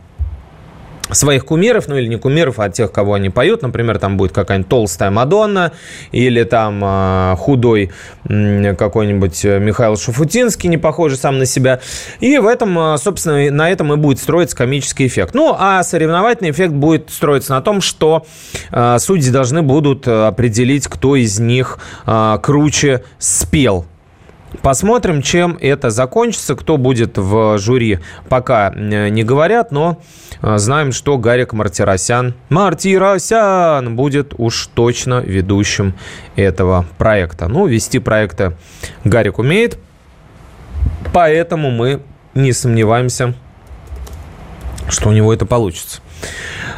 своих 1.11 1.45
кумиров, 1.45 1.87
ну 1.87 1.95
или 1.95 2.07
не 2.07 2.17
кумиров, 2.17 2.59
а 2.59 2.69
тех, 2.69 2.91
кого 2.91 3.13
они 3.13 3.29
поют. 3.29 3.61
Например, 3.61 3.99
там 3.99 4.17
будет 4.17 4.31
какая-нибудь 4.31 4.69
толстая 4.69 5.11
Мадонна 5.11 5.71
или 6.11 6.43
там 6.43 6.81
э, 6.83 7.35
худой 7.37 7.91
э, 8.27 8.75
какой-нибудь 8.75 9.43
Михаил 9.43 9.97
Шуфутинский, 9.97 10.69
не 10.69 10.77
похожий 10.77 11.17
сам 11.17 11.37
на 11.37 11.45
себя. 11.45 11.79
И 12.19 12.37
в 12.37 12.47
этом, 12.47 12.77
э, 12.77 12.97
собственно, 12.97 13.51
на 13.51 13.69
этом 13.69 13.93
и 13.93 13.95
будет 13.95 14.19
строиться 14.19 14.55
комический 14.55 15.07
эффект. 15.07 15.33
Ну, 15.33 15.55
а 15.57 15.83
соревновательный 15.83 16.51
эффект 16.51 16.73
будет 16.73 17.09
строиться 17.09 17.53
на 17.53 17.61
том, 17.61 17.81
что 17.81 18.25
э, 18.71 18.97
судьи 18.99 19.31
должны 19.31 19.61
будут 19.61 20.07
определить, 20.07 20.87
кто 20.87 21.15
из 21.15 21.39
них 21.39 21.79
э, 22.05 22.37
круче 22.41 23.03
спел. 23.19 23.85
Посмотрим, 24.61 25.21
чем 25.21 25.57
это 25.61 25.89
закончится. 25.89 26.55
Кто 26.55 26.77
будет 26.77 27.17
в 27.17 27.57
жюри, 27.57 27.99
пока 28.29 28.71
э, 28.73 29.09
не 29.09 29.23
говорят, 29.23 29.71
но 29.71 30.01
э, 30.41 30.57
знаем, 30.57 30.91
что 30.91 31.17
Гарик 31.17 31.53
Мартиросян, 31.53 32.33
Мартиросян 32.49 33.95
будет 33.95 34.33
уж 34.37 34.67
точно 34.67 35.21
ведущим 35.21 35.93
этого 36.35 36.85
проекта. 36.97 37.47
Ну, 37.47 37.67
вести 37.67 37.99
проекта 37.99 38.57
Гарик 39.03 39.39
умеет, 39.39 39.77
поэтому 41.13 41.71
мы 41.71 42.01
не 42.33 42.53
сомневаемся, 42.53 43.33
что 44.89 45.09
у 45.09 45.11
него 45.11 45.33
это 45.33 45.45
получится. 45.45 46.01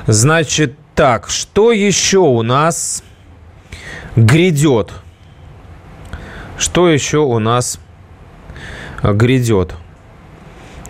Значит, 0.07 0.75
так, 0.95 1.29
что 1.29 1.71
еще 1.71 2.19
у 2.19 2.41
нас 2.41 3.03
грядет? 4.15 4.91
Что 6.59 6.89
еще 6.89 7.19
у 7.19 7.39
нас 7.39 7.79
грядет? 9.01 9.75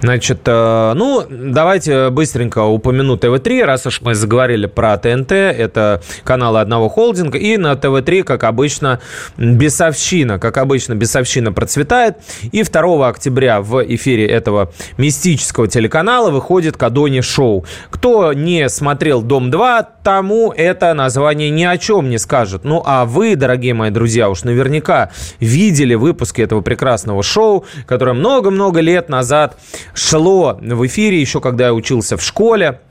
Значит, 0.01 0.41
э, 0.45 0.93
ну, 0.95 1.25
давайте 1.29 2.09
быстренько 2.09 2.63
упомяну 2.63 3.17
ТВ-3, 3.17 3.65
раз 3.65 3.85
уж 3.85 3.99
мы 4.01 4.15
заговорили 4.15 4.65
про 4.65 4.97
ТНТ, 4.97 5.31
это 5.33 6.01
каналы 6.23 6.61
одного 6.61 6.87
холдинга, 6.87 7.37
и 7.37 7.57
на 7.57 7.75
ТВ-3, 7.75 8.23
как 8.23 8.45
обычно, 8.45 9.01
бесовщина, 9.37 10.39
как 10.39 10.57
обычно, 10.57 10.95
бесовщина 10.95 11.51
процветает, 11.51 12.17
и 12.51 12.63
2 12.63 13.09
октября 13.09 13.61
в 13.61 13.83
эфире 13.95 14.25
этого 14.27 14.71
мистического 14.97 15.67
телеканала 15.67 16.29
выходит 16.29 16.77
Кадони 16.77 17.19
Шоу. 17.19 17.65
Кто 17.89 18.31
не 18.31 18.69
смотрел 18.69 19.21
«Дом-2», 19.21 19.85
тому 20.03 20.53
это 20.55 20.93
название 20.93 21.49
ни 21.49 21.63
о 21.63 21.77
чем 21.77 22.09
не 22.09 22.17
скажет. 22.17 22.63
Ну, 22.63 22.81
а 22.85 23.05
вы, 23.05 23.35
дорогие 23.35 23.73
мои 23.73 23.91
друзья, 23.91 24.29
уж 24.29 24.43
наверняка 24.43 25.11
видели 25.39 25.93
выпуски 25.93 26.41
этого 26.41 26.61
прекрасного 26.61 27.21
шоу, 27.21 27.65
которое 27.85 28.13
много-много 28.13 28.79
лет 28.79 29.09
назад 29.09 29.57
шло 29.99 30.57
в 30.61 30.85
эфире 30.87 31.19
еще 31.19 31.41
когда 31.41 31.67
я 31.67 31.73
учился 31.73 32.17
в 32.17 32.23
школе. 32.23 32.81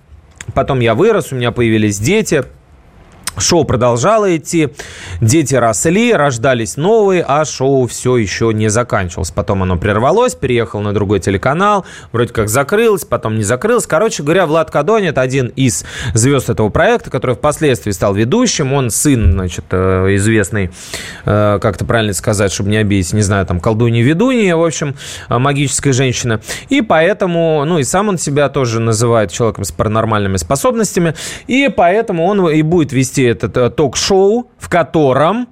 Потом 0.55 0.81
я 0.81 0.95
вырос, 0.95 1.33
у 1.33 1.37
меня 1.37 1.53
появились 1.53 1.99
дети– 1.99 2.45
Шоу 3.41 3.65
продолжало 3.65 4.37
идти, 4.37 4.69
дети 5.21 5.55
росли, 5.55 6.13
рождались 6.13 6.77
новые, 6.77 7.25
а 7.27 7.45
шоу 7.45 7.87
все 7.87 8.17
еще 8.17 8.53
не 8.53 8.69
заканчивалось. 8.69 9.31
Потом 9.31 9.63
оно 9.63 9.77
прервалось, 9.77 10.35
переехал 10.35 10.81
на 10.81 10.93
другой 10.93 11.21
телеканал, 11.21 11.85
вроде 12.13 12.33
как 12.33 12.49
закрылось, 12.49 13.05
потом 13.05 13.37
не 13.37 13.45
закрылось. 13.45 13.87
Короче 13.87 14.23
говоря, 14.23 14.47
Влад 14.47 14.71
Кадони– 14.71 15.09
это 15.09 15.21
один 15.21 15.49
из 15.49 15.85
звезд 16.15 16.51
этого 16.51 16.69
проекта, 16.69 17.11
который 17.11 17.37
впоследствии 17.37 17.91
стал 17.91 18.15
ведущим. 18.15 18.73
Он 18.73 18.91
сын, 18.91 19.33
значит, 19.33 19.65
э, 19.71 20.15
известный, 20.17 20.71
э, 21.25 21.59
как-то 21.61 21.85
правильно 21.85 22.13
сказать, 22.15 22.53
чтобы 22.53 22.71
не 22.71 22.77
обидеть, 22.77 23.13
не 23.13 23.23
знаю, 23.23 23.47
там, 23.47 23.61
колдунья-ведунья, 23.61 24.57
в 24.57 24.65
общем, 24.65 24.97
э, 25.29 25.39
магическая 25.39 25.93
женщина. 25.93 26.41
И 26.69 26.83
поэтому, 26.83 27.65
ну 27.65 27.79
и 27.79 27.85
сам 27.85 28.09
он 28.09 28.19
себя 28.19 28.49
тоже 28.49 28.81
называет 28.81 29.33
человеком 29.33 29.65
с 29.65 29.73
паранормальными 29.73 30.37
способностями, 30.37 31.15
и 31.47 31.69
поэтому 31.75 32.25
он 32.27 32.49
и 32.49 32.63
будет 32.63 32.93
вести 32.93 33.28
это 33.29 33.71
ток-шоу, 33.71 34.51
в 34.59 34.69
котором 34.69 35.49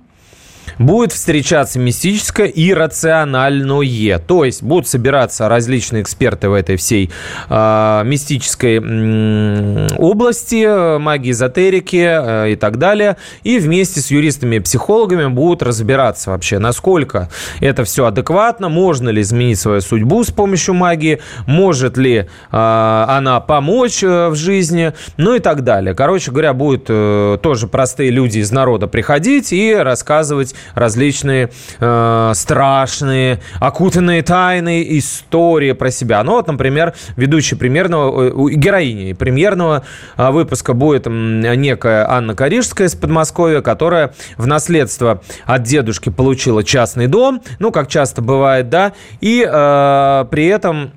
будет 0.79 1.13
встречаться 1.13 1.79
мистическое 1.79 2.47
и 2.47 2.73
рациональное. 2.73 4.19
То 4.19 4.45
есть 4.45 4.63
будут 4.63 4.89
собираться 4.89 5.49
различные 5.49 6.03
эксперты 6.03 6.49
в 6.49 6.53
этой 6.53 6.77
всей 6.77 7.11
э, 7.49 8.03
мистической 8.05 8.81
э, 8.83 9.89
области, 9.97 10.99
магии, 10.99 11.31
эзотерики 11.31 11.97
э, 11.97 12.53
и 12.53 12.57
так 12.57 12.79
далее. 12.79 13.17
И 13.43 13.59
вместе 13.59 14.01
с 14.01 14.11
юристами 14.11 14.57
и 14.57 14.61
психологами 14.61 15.27
будут 15.29 15.63
разбираться 15.63 16.31
вообще, 16.31 16.59
насколько 16.59 17.29
это 17.61 17.85
все 17.85 18.07
адекватно, 18.07 18.69
можно 18.69 19.09
ли 19.09 19.23
изменить 19.23 19.59
свою 19.59 19.81
судьбу 19.81 20.23
с 20.25 20.31
помощью 20.31 20.75
магии, 20.75 21.21
может 21.47 21.97
ли 21.97 22.17
э, 22.17 22.27
она 22.51 23.41
помочь 23.41 24.03
э, 24.03 24.29
в 24.29 24.35
жизни, 24.35 24.93
ну 25.17 25.35
и 25.35 25.39
так 25.39 25.63
далее. 25.65 25.95
Короче 25.95 26.31
говоря, 26.31 26.53
будут 26.53 26.87
э, 26.89 27.39
тоже 27.43 27.67
простые 27.67 28.11
люди 28.11 28.39
из 28.39 28.53
народа 28.53 28.87
приходить 28.87 29.53
и 29.53 29.75
рассказывать 29.75 30.55
различные 30.75 31.51
э, 31.81 32.33
страшные, 32.35 33.41
окутанные 33.61 34.23
тайны 34.23 34.85
истории 34.99 35.73
про 35.73 35.91
себя. 35.91 36.23
Ну 36.23 36.33
вот, 36.33 36.47
например, 36.47 36.95
ведущий 37.17 37.57
примерного, 37.57 38.51
э, 38.51 38.55
героини 38.55 39.13
премьерного 39.13 39.85
э, 40.17 40.31
выпуска 40.31 40.75
будет 40.75 41.07
некая 41.07 42.11
Анна 42.11 42.35
Карижская 42.35 42.89
из 42.89 42.95
Подмосковья, 42.95 43.61
которая 43.61 44.15
в 44.37 44.47
наследство 44.47 45.23
от 45.45 45.63
дедушки 45.63 46.11
получила 46.11 46.63
частный 46.65 47.07
дом, 47.07 47.43
ну, 47.59 47.71
как 47.73 47.89
часто 47.89 48.23
бывает, 48.23 48.69
да, 48.69 48.93
и 49.21 49.47
э, 49.47 50.25
при 50.31 50.47
этом 50.47 50.93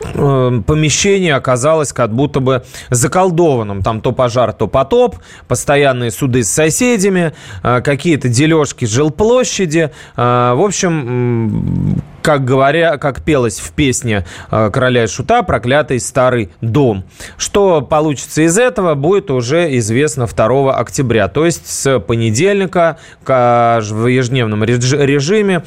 помещение 0.00 1.34
оказалось 1.34 1.92
как 1.92 2.14
будто 2.14 2.40
бы 2.40 2.64
заколдованным. 2.90 3.82
Там 3.82 4.00
то 4.00 4.12
пожар, 4.12 4.52
то 4.52 4.66
потоп, 4.66 5.16
постоянные 5.48 6.10
суды 6.10 6.44
с 6.44 6.50
соседями, 6.50 7.32
э, 7.62 7.80
какие-то 7.80 8.28
дележки 8.28 8.84
жилплощади. 8.84 9.90
Э, 10.16 10.54
в 10.54 10.64
общем, 10.64 12.00
как 12.26 12.44
говоря, 12.44 12.98
как 12.98 13.22
пелось 13.22 13.60
в 13.60 13.70
песне 13.70 14.26
короля 14.50 15.04
и 15.04 15.06
шута 15.06 15.44
«Проклятый 15.44 16.00
старый 16.00 16.50
дом». 16.60 17.04
Что 17.36 17.82
получится 17.82 18.42
из 18.42 18.58
этого, 18.58 18.96
будет 18.96 19.30
уже 19.30 19.78
известно 19.78 20.26
2 20.26 20.76
октября. 20.76 21.28
То 21.28 21.46
есть 21.46 21.68
с 21.68 22.00
понедельника 22.00 22.98
в 23.24 24.06
ежедневном 24.08 24.64
режиме 24.64 25.62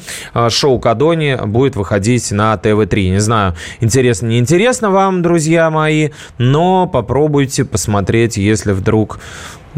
шоу 0.50 0.78
«Кадони» 0.78 1.38
будет 1.46 1.76
выходить 1.76 2.30
на 2.30 2.54
ТВ-3. 2.58 3.08
Не 3.08 3.20
знаю, 3.20 3.54
интересно, 3.80 4.26
не 4.26 4.38
интересно 4.38 4.90
вам, 4.90 5.22
друзья 5.22 5.70
мои, 5.70 6.10
но 6.36 6.86
попробуйте 6.86 7.64
посмотреть, 7.64 8.36
если 8.36 8.72
вдруг 8.72 9.18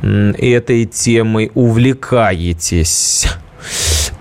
этой 0.02 0.86
темой 0.86 1.52
увлекаетесь. 1.54 3.28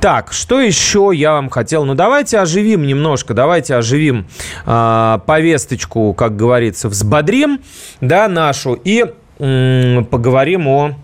Так, 0.01 0.34
что 0.34 0.60
еще 0.60 1.12
я 1.13 1.34
вам 1.34 1.51
хотел? 1.51 1.86
Ну, 1.86 1.93
давайте 1.93 2.39
оживим 2.39 2.88
немножко, 2.88 3.36
давайте 3.36 3.75
оживим 3.75 4.27
э, 4.65 5.20
повесточку, 5.27 6.15
как 6.15 6.36
говорится, 6.36 6.89
взбодрим, 6.89 7.62
да, 8.01 8.27
нашу, 8.27 8.74
и 8.74 9.05
э, 9.38 10.01
поговорим 10.10 10.67
о 10.67 10.96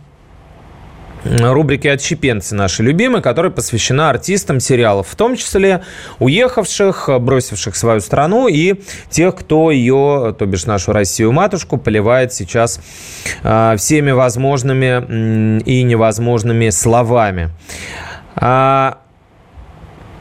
рубрики 1.24 1.88
«Отщепенцы» 1.88 2.56
наши 2.56 2.82
любимые, 2.82 3.22
которая 3.22 3.52
посвящена 3.52 4.10
артистам 4.10 4.60
сериалов, 4.60 5.10
в 5.10 5.16
том 5.16 5.36
числе 5.36 5.84
уехавших, 6.18 7.10
бросивших 7.20 7.76
свою 7.76 8.00
страну 8.00 8.48
и 8.48 8.82
тех, 9.12 9.36
кто 9.36 9.70
ее, 9.70 10.36
то 10.38 10.46
бишь 10.48 10.66
нашу 10.66 10.92
Россию-матушку, 10.92 11.78
поливает 11.78 12.34
сейчас 12.34 12.80
э, 13.44 13.76
всеми 13.78 14.10
возможными 14.10 15.62
и 15.62 15.84
невозможными 15.84 16.72
словами. 16.72 17.52
А, 18.38 19.00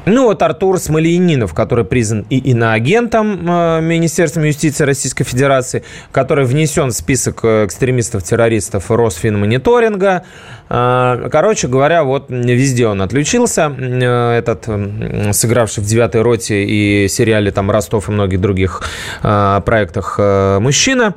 ну 0.06 0.26
вот 0.26 0.40
Артур 0.40 0.78
Смольянинов, 0.78 1.52
который 1.52 1.84
признан 1.84 2.26
и 2.30 2.38
иноагентом 2.38 3.40
э, 3.50 3.80
Министерством 3.80 4.44
юстиции 4.44 4.84
Российской 4.84 5.24
Федерации, 5.24 5.82
который 6.12 6.44
внесен 6.44 6.90
в 6.90 6.92
список 6.92 7.40
э, 7.42 7.64
экстремистов-террористов 7.66 8.88
Росфинмониторинга. 8.88 10.22
Э, 10.70 11.28
короче 11.30 11.66
говоря, 11.66 12.04
вот 12.04 12.26
везде 12.28 12.86
он 12.86 13.02
отличился, 13.02 13.66
этот 13.66 14.68
сыгравший 15.34 15.82
в 15.82 15.86
«Девятой 15.86 16.22
роте» 16.22 16.62
и 16.62 17.08
сериале 17.08 17.50
там 17.50 17.68
«Ростов» 17.68 18.08
и 18.08 18.12
многих 18.12 18.40
других 18.40 18.82
проектах 19.22 20.20
мужчина. 20.60 21.14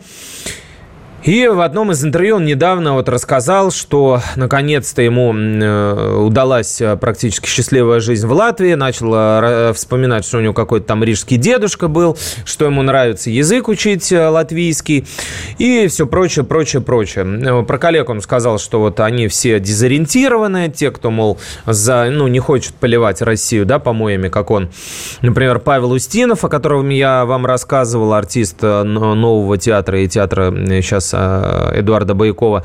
И 1.24 1.48
в 1.48 1.60
одном 1.60 1.92
из 1.92 2.04
интервью 2.04 2.38
он 2.38 2.46
недавно 2.46 2.94
вот 2.94 3.10
рассказал, 3.10 3.72
что 3.72 4.22
наконец-то 4.38 5.02
ему 5.02 5.34
э, 5.36 6.16
удалась 6.16 6.80
э, 6.80 6.96
практически 6.96 7.48
счастливая 7.48 8.00
жизнь 8.00 8.26
в 8.26 8.32
Латвии. 8.32 8.74
Начал 8.76 9.14
э, 9.14 9.74
вспоминать, 9.74 10.24
что 10.24 10.38
у 10.38 10.42
него 10.42 10.54
какой-то 10.54 10.88
там 10.88 11.04
рижский 11.04 11.36
дедушка 11.36 11.90
был, 11.90 12.18
что 12.46 12.66
ему 12.66 12.84
нравится 12.84 13.30
язык 13.30 13.68
учить 13.68 14.12
латвийский 14.12 15.06
и 15.58 15.88
все 15.88 16.08
прочее, 16.08 16.46
прочее, 16.46 16.82
прочее. 16.82 17.64
Про 17.64 17.78
коллег 17.78 18.10
он 18.10 18.22
сказал, 18.22 18.58
что 18.58 18.80
вот 18.80 19.02
они 19.02 19.28
все 19.28 19.60
дезориентированы, 19.60 20.70
те, 20.70 20.90
кто, 20.90 21.12
мол, 21.12 21.38
за, 21.66 22.08
ну, 22.10 22.28
не 22.28 22.40
хочет 22.40 22.76
поливать 22.76 23.22
Россию, 23.22 23.66
да, 23.66 23.80
помоями, 23.80 24.30
как 24.30 24.52
он. 24.52 24.70
Например, 25.22 25.60
Павел 25.60 25.92
Устинов, 25.92 26.46
о 26.46 26.50
котором 26.50 26.88
я 26.90 27.26
вам 27.26 27.46
рассказывал, 27.46 28.14
артист 28.14 28.62
нового 28.62 29.58
театра 29.58 30.02
и 30.02 30.08
театра 30.08 30.54
сейчас 30.82 31.09
Э, 31.14 31.72
Эдуарда 31.80 32.14
Боякова, 32.14 32.64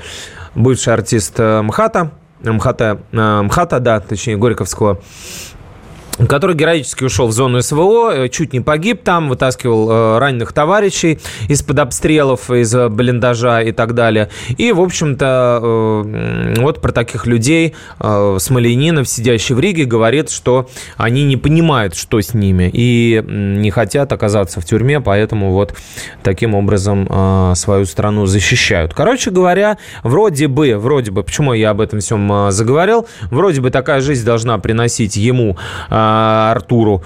бывший 0.54 0.92
артист 0.92 1.34
э, 1.38 1.62
МХАТа, 1.62 2.10
МХАТа, 2.42 2.98
э, 3.12 3.42
МХАТа, 3.42 3.80
да, 3.80 4.00
точнее, 4.00 4.36
Горьковского 4.36 5.00
который 6.28 6.54
героически 6.54 7.04
ушел 7.04 7.26
в 7.26 7.32
зону 7.32 7.60
СВО, 7.60 8.12
э, 8.14 8.28
чуть 8.28 8.52
не 8.52 8.60
погиб 8.60 9.02
там, 9.02 9.28
вытаскивал 9.28 9.90
э, 9.90 10.18
раненых 10.18 10.52
товарищей 10.52 11.18
из-под 11.48 11.80
обстрелов, 11.80 12.50
из 12.50 12.72
блиндажа 12.74 13.62
и 13.62 13.72
так 13.72 13.94
далее. 13.94 14.28
И, 14.56 14.72
в 14.72 14.80
общем-то, 14.80 15.60
э, 15.62 16.54
вот 16.58 16.80
про 16.80 16.92
таких 16.92 17.26
людей 17.26 17.74
э, 17.98 18.36
Смоленинов, 18.38 19.08
сидящий 19.08 19.54
в 19.54 19.60
Риге, 19.60 19.84
говорит, 19.84 20.30
что 20.30 20.68
они 20.96 21.24
не 21.24 21.36
понимают, 21.36 21.96
что 21.96 22.20
с 22.20 22.34
ними, 22.34 22.70
и 22.72 23.22
не 23.26 23.70
хотят 23.70 24.12
оказаться 24.12 24.60
в 24.60 24.64
тюрьме, 24.64 25.00
поэтому 25.00 25.52
вот 25.52 25.74
таким 26.22 26.54
образом 26.54 27.08
э, 27.10 27.52
свою 27.56 27.86
страну 27.86 28.26
защищают. 28.26 28.94
Короче 28.94 29.30
говоря, 29.30 29.78
вроде 30.02 30.46
бы, 30.46 30.76
вроде 30.76 31.10
бы, 31.10 31.24
почему 31.24 31.54
я 31.54 31.70
об 31.70 31.80
этом 31.80 31.98
всем 31.98 32.30
э, 32.32 32.50
заговорил, 32.52 33.06
вроде 33.30 33.60
бы 33.60 33.70
такая 33.70 34.00
жизнь 34.00 34.24
должна 34.24 34.58
приносить 34.58 35.16
ему 35.16 35.56
э, 35.90 36.03
Артуру 36.52 37.02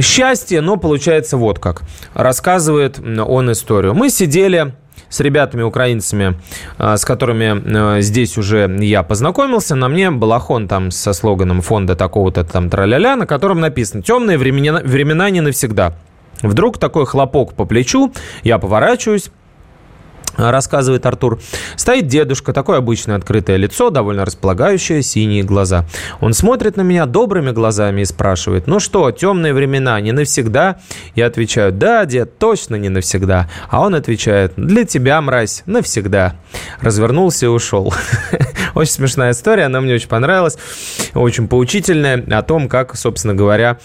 счастье, 0.00 0.60
но 0.60 0.76
получается 0.76 1.36
вот 1.36 1.58
как. 1.58 1.82
Рассказывает 2.14 2.98
он 2.98 3.52
историю. 3.52 3.94
Мы 3.94 4.10
сидели 4.10 4.74
с 5.08 5.20
ребятами-украинцами, 5.20 6.40
а, 6.78 6.96
с 6.96 7.04
которыми 7.04 8.00
здесь 8.00 8.38
уже 8.38 8.74
я 8.80 9.02
познакомился. 9.02 9.74
На 9.74 9.88
мне 9.88 10.10
балахон 10.10 10.68
там 10.68 10.90
со 10.90 11.12
слоганом 11.12 11.60
фонда 11.60 11.94
такого-то 11.94 12.44
там 12.44 12.70
траля-ля, 12.70 13.16
на 13.16 13.26
котором 13.26 13.60
написано 13.60 14.02
«Темные 14.02 14.38
времена, 14.38 14.80
времена 14.82 15.30
не 15.30 15.40
навсегда». 15.40 15.94
Вдруг 16.42 16.78
такой 16.78 17.06
хлопок 17.06 17.54
по 17.54 17.64
плечу, 17.64 18.12
я 18.42 18.58
поворачиваюсь, 18.58 19.30
рассказывает 20.36 21.06
Артур. 21.06 21.40
Стоит 21.76 22.06
дедушка, 22.06 22.52
такое 22.52 22.78
обычное 22.78 23.16
открытое 23.16 23.56
лицо, 23.56 23.90
довольно 23.90 24.24
располагающее, 24.24 25.02
синие 25.02 25.42
глаза. 25.42 25.86
Он 26.20 26.32
смотрит 26.32 26.76
на 26.76 26.82
меня 26.82 27.06
добрыми 27.06 27.50
глазами 27.50 28.02
и 28.02 28.04
спрашивает, 28.04 28.66
ну 28.66 28.80
что, 28.80 29.10
темные 29.10 29.54
времена, 29.54 30.00
не 30.00 30.12
навсегда? 30.12 30.78
Я 31.14 31.26
отвечаю, 31.26 31.72
да, 31.72 32.04
дед, 32.04 32.38
точно 32.38 32.76
не 32.76 32.88
навсегда. 32.88 33.48
А 33.68 33.80
он 33.80 33.94
отвечает, 33.94 34.52
для 34.56 34.84
тебя, 34.84 35.20
мразь, 35.20 35.62
навсегда. 35.66 36.36
Развернулся 36.80 37.46
и 37.46 37.48
ушел. 37.48 37.92
Очень 38.74 38.92
смешная 38.92 39.32
история, 39.32 39.64
она 39.64 39.80
мне 39.80 39.94
очень 39.94 40.08
понравилась, 40.08 40.56
очень 41.14 41.46
поучительная 41.46 42.24
о 42.30 42.42
том, 42.42 42.68
как, 42.68 42.96
собственно 42.96 43.34
говоря, 43.34 43.78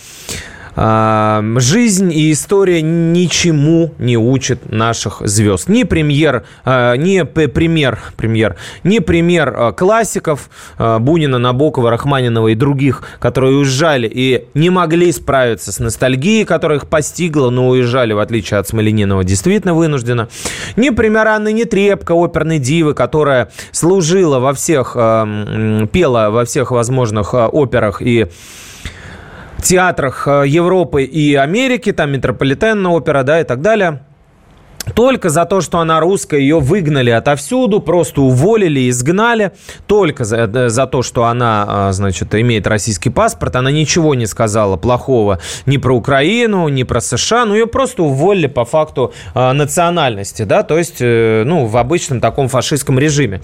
жизнь 0.78 2.14
и 2.14 2.32
история 2.32 2.84
ничему 2.84 3.96
не 3.98 4.16
учат 4.16 4.72
наших 4.72 5.22
звезд. 5.26 5.70
Ни 5.70 5.84
премьер, 5.84 6.44
а, 6.66 6.94
ни 6.94 7.24
премьер, 7.24 8.00
премьер, 8.16 8.58
ни 8.84 9.00
пример 9.00 9.56
а, 9.58 9.72
классиков 9.72 10.52
а, 10.78 11.00
Бунина, 11.00 11.40
Набокова, 11.40 11.90
Рахманинова 11.90 12.50
и 12.50 12.56
других, 12.56 13.02
которые 13.20 13.56
уезжали 13.56 14.08
и 14.12 14.46
не 14.54 14.70
могли 14.70 15.12
справиться 15.12 15.72
с 15.72 15.80
ностальгией, 15.80 16.46
которая 16.46 16.78
их 16.78 16.88
постигла, 16.88 17.50
но 17.50 17.70
уезжали, 17.70 18.14
в 18.14 18.20
отличие 18.20 18.60
от 18.60 18.68
Смоленинова, 18.68 19.24
действительно 19.24 19.74
вынужденно. 19.74 20.30
Ни 20.76 20.92
пример 20.92 21.28
Анны 21.28 21.54
Нетребко, 21.54 22.12
оперной 22.12 22.60
дивы, 22.60 22.94
которая 22.94 23.50
служила 23.72 24.38
во 24.38 24.54
всех, 24.54 24.94
пела 24.94 26.30
во 26.30 26.46
всех 26.46 26.70
возможных 26.70 27.34
операх 27.34 28.04
и 28.04 28.28
театрах 29.62 30.28
э, 30.28 30.44
Европы 30.48 31.04
и 31.04 31.36
Америки, 31.36 31.92
там 31.92 32.12
Метрополитенная 32.12 32.92
опера, 32.92 33.24
да, 33.24 33.42
и 33.42 33.44
так 33.44 33.62
далее. 33.62 34.02
только 34.94 35.30
за 35.30 35.46
то, 35.46 35.60
что 35.62 35.80
она 35.80 36.00
русская, 36.00 36.40
ее 36.40 36.60
выгнали 36.60 37.10
отовсюду, 37.10 37.82
просто 37.82 38.22
уволили, 38.22 38.90
изгнали. 38.90 39.52
Только 39.86 40.24
за, 40.24 40.38
э, 40.38 40.70
за 40.70 40.88
то, 40.88 41.02
что 41.02 41.26
она, 41.26 41.66
а, 41.68 41.92
значит, 41.92 42.34
имеет 42.36 42.68
российский 42.68 43.10
паспорт, 43.10 43.56
она 43.56 43.72
ничего 43.72 44.16
не 44.16 44.26
сказала 44.26 44.78
плохого 44.78 45.40
ни 45.66 45.78
про 45.78 45.94
Украину, 45.94 46.68
ни 46.70 46.84
про 46.84 47.02
США, 47.02 47.46
но 47.46 47.56
ее 47.56 47.68
просто 47.68 48.04
уволили 48.04 48.48
по 48.48 48.66
факту 48.66 49.14
а, 49.34 49.54
национальности, 49.54 50.44
да, 50.44 50.64
то 50.64 50.78
есть, 50.78 50.98
э, 51.02 51.44
ну, 51.46 51.66
в 51.66 51.78
обычном 51.78 52.22
таком 52.22 52.48
фашистском 52.48 52.98
режиме. 52.98 53.42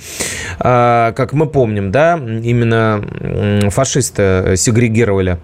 А, 0.60 1.12
как 1.12 1.34
мы 1.34 1.48
помним, 1.48 1.92
да, 1.92 2.16
именно 2.18 3.04
фашисты 3.70 4.56
сегрегировали 4.56 5.40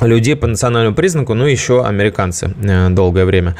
людей 0.00 0.36
по 0.36 0.46
национальному 0.46 0.94
признаку, 0.94 1.34
ну, 1.34 1.44
еще 1.44 1.84
американцы 1.84 2.50
э, 2.62 2.88
долгое 2.90 3.24
время. 3.24 3.54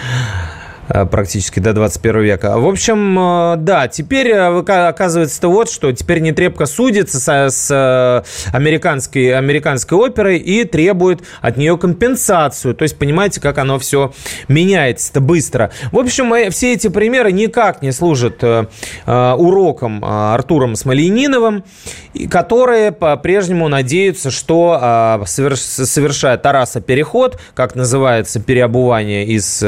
Э, 0.88 1.04
практически 1.04 1.58
до 1.58 1.72
21 1.72 2.20
века. 2.22 2.58
В 2.58 2.68
общем, 2.68 3.18
э, 3.18 3.56
да, 3.56 3.88
теперь 3.88 4.28
э, 4.28 4.88
оказывается 4.88 5.48
вот, 5.48 5.68
что 5.68 5.90
теперь 5.92 6.20
не 6.20 6.32
трепка 6.32 6.66
судится 6.66 7.18
с, 7.18 7.50
с 7.50 8.30
американской, 8.52 9.36
американской 9.36 9.98
оперой 9.98 10.38
и 10.38 10.64
требует 10.64 11.22
от 11.40 11.56
нее 11.56 11.76
компенсацию. 11.76 12.74
То 12.74 12.84
есть, 12.84 12.98
понимаете, 12.98 13.40
как 13.40 13.58
оно 13.58 13.78
все 13.78 14.12
меняется-то 14.48 15.20
быстро. 15.20 15.72
В 15.90 15.98
общем, 15.98 16.50
все 16.50 16.74
эти 16.74 16.88
примеры 16.88 17.32
никак 17.32 17.82
не 17.82 17.92
служат 17.92 18.44
уроком 19.06 20.04
Артуром 20.04 20.76
Смолениновым, 20.76 21.64
которые 22.30 22.92
по-прежнему 22.92 23.68
надеются, 23.68 24.30
что 24.30 25.24
совершая 25.26 26.38
Тараса 26.38 26.80
переход, 26.80 27.40
как 27.54 27.74
называется 27.74 28.40
переобувание 28.40 29.26
из 29.26 29.64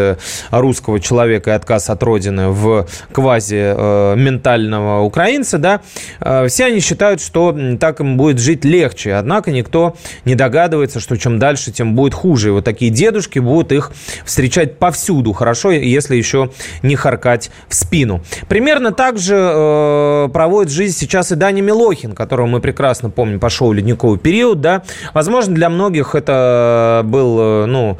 русского 0.50 1.00
человека 1.08 1.50
и 1.50 1.54
отказ 1.54 1.90
от 1.90 2.02
родины 2.02 2.48
в 2.48 2.86
квази 3.12 3.56
э, 3.56 5.02
украинца, 5.04 5.58
да, 5.58 5.80
э, 6.20 6.46
все 6.48 6.66
они 6.66 6.80
считают, 6.80 7.20
что 7.20 7.56
так 7.80 8.00
им 8.00 8.16
будет 8.16 8.38
жить 8.38 8.64
легче. 8.64 9.14
Однако 9.14 9.50
никто 9.50 9.96
не 10.24 10.34
догадывается, 10.34 11.00
что 11.00 11.16
чем 11.16 11.38
дальше, 11.38 11.72
тем 11.72 11.94
будет 11.94 12.14
хуже. 12.14 12.48
И 12.48 12.50
вот 12.50 12.64
такие 12.64 12.90
дедушки 12.90 13.38
будут 13.38 13.72
их 13.72 13.92
встречать 14.24 14.78
повсюду. 14.78 15.32
Хорошо, 15.32 15.70
если 15.70 16.16
еще 16.16 16.50
не 16.82 16.96
харкать 16.96 17.50
в 17.68 17.74
спину. 17.74 18.22
Примерно 18.48 18.92
так 18.92 19.18
же 19.18 19.36
э, 19.36 20.28
проводит 20.32 20.72
жизнь 20.72 20.96
сейчас 20.96 21.32
и 21.32 21.34
Даня 21.34 21.62
Милохин, 21.62 22.12
которого 22.12 22.46
мы 22.46 22.60
прекрасно 22.60 23.10
помним 23.10 23.40
по 23.40 23.48
шоу 23.48 23.72
«Ледниковый 23.72 24.18
период». 24.18 24.60
Да? 24.60 24.82
Возможно, 25.14 25.54
для 25.54 25.70
многих 25.70 26.14
это 26.14 27.02
был, 27.04 27.66
ну, 27.66 27.98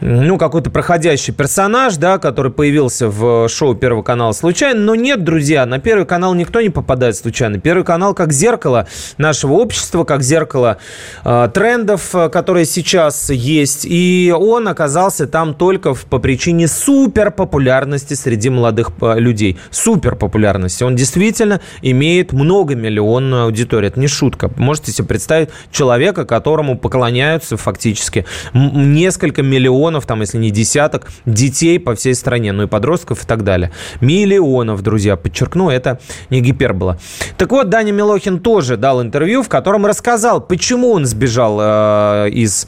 ну, 0.00 0.36
какой-то 0.36 0.70
проходящий 0.70 1.32
персонаж, 1.32 1.96
да, 1.96 2.18
который 2.18 2.52
появился 2.52 3.08
в 3.08 3.48
шоу 3.48 3.74
Первого 3.74 4.02
канала 4.02 4.32
случайно. 4.32 4.80
Но 4.80 4.94
нет, 4.94 5.24
друзья, 5.24 5.64
на 5.64 5.78
Первый 5.78 6.06
канал 6.06 6.34
никто 6.34 6.60
не 6.60 6.68
попадает 6.68 7.16
случайно. 7.16 7.58
Первый 7.58 7.84
канал 7.84 8.14
как 8.14 8.32
зеркало 8.32 8.86
нашего 9.16 9.54
общества, 9.54 10.04
как 10.04 10.22
зеркало 10.22 10.78
э, 11.24 11.48
трендов, 11.52 12.14
э, 12.14 12.28
которые 12.28 12.66
сейчас 12.66 13.30
есть. 13.30 13.86
И 13.88 14.34
он 14.36 14.68
оказался 14.68 15.26
там 15.26 15.54
только 15.54 15.94
в, 15.94 16.04
по 16.04 16.18
причине 16.18 16.68
супер 16.68 17.30
популярности 17.30 18.14
среди 18.14 18.50
молодых 18.50 18.90
э, 19.00 19.18
людей. 19.18 19.58
Супер 19.70 20.16
популярности. 20.16 20.84
Он 20.84 20.94
действительно 20.94 21.60
имеет 21.80 22.32
многомиллионную 22.32 23.44
аудиторию. 23.44 23.90
Это 23.90 24.00
не 24.00 24.08
шутка. 24.08 24.50
Можете 24.56 24.92
себе 24.92 25.08
представить 25.08 25.48
человека, 25.70 26.26
которому 26.26 26.76
поклоняются 26.78 27.56
фактически 27.56 28.26
несколько 28.52 29.42
миллионов 29.42 29.85
миллионов, 29.86 30.06
там, 30.06 30.20
если 30.20 30.38
не 30.38 30.50
десяток, 30.50 31.08
детей 31.24 31.78
по 31.78 31.94
всей 31.94 32.14
стране, 32.14 32.52
ну 32.52 32.64
и 32.64 32.66
подростков 32.66 33.24
и 33.24 33.26
так 33.26 33.44
далее. 33.44 33.70
Миллионов, 34.00 34.82
друзья, 34.82 35.16
подчеркну, 35.16 35.70
это 35.70 35.98
не 36.30 36.40
гипербола. 36.40 36.98
Так 37.36 37.50
вот, 37.50 37.68
Даня 37.68 37.92
Милохин 37.92 38.40
тоже 38.40 38.76
дал 38.76 39.02
интервью, 39.02 39.42
в 39.42 39.48
котором 39.48 39.86
рассказал, 39.86 40.40
почему 40.40 40.92
он 40.92 41.06
сбежал 41.06 41.58
э, 41.60 42.30
из 42.30 42.66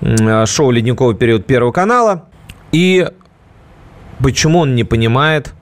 э, 0.00 0.46
шоу 0.46 0.70
«Ледниковый 0.70 1.16
период» 1.16 1.46
Первого 1.46 1.72
канала 1.72 2.24
и 2.72 3.08
почему 4.22 4.60
он 4.60 4.74
не 4.74 4.84
понимает, 4.84 5.52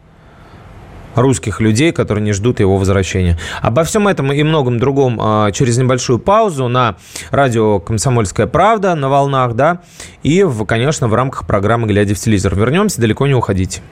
русских 1.15 1.61
людей, 1.61 1.93
которые 1.93 2.25
не 2.25 2.33
ждут 2.33 2.61
его 2.61 2.77
возвращения. 2.77 3.39
Обо 3.63 3.85
всем 3.85 4.09
этом 4.09 4.33
и 4.33 4.43
многом 4.43 4.79
другом 4.79 5.19
а, 5.21 5.51
через 5.53 5.79
небольшую 5.79 6.19
паузу 6.19 6.69
на 6.69 6.97
радио 7.31 7.79
«Комсомольская 7.81 8.47
правда» 8.47 8.95
на 8.95 9.09
волнах, 9.09 9.55
да, 9.55 9.83
и, 10.23 10.43
в, 10.43 10.65
конечно, 10.65 11.09
в 11.09 11.15
рамках 11.15 11.47
программы 11.47 11.87
«Глядя 11.87 12.15
в 12.15 12.19
телевизор». 12.19 12.55
Вернемся, 12.55 13.01
далеко 13.01 13.27
не 13.27 13.35
уходите. 13.35 13.83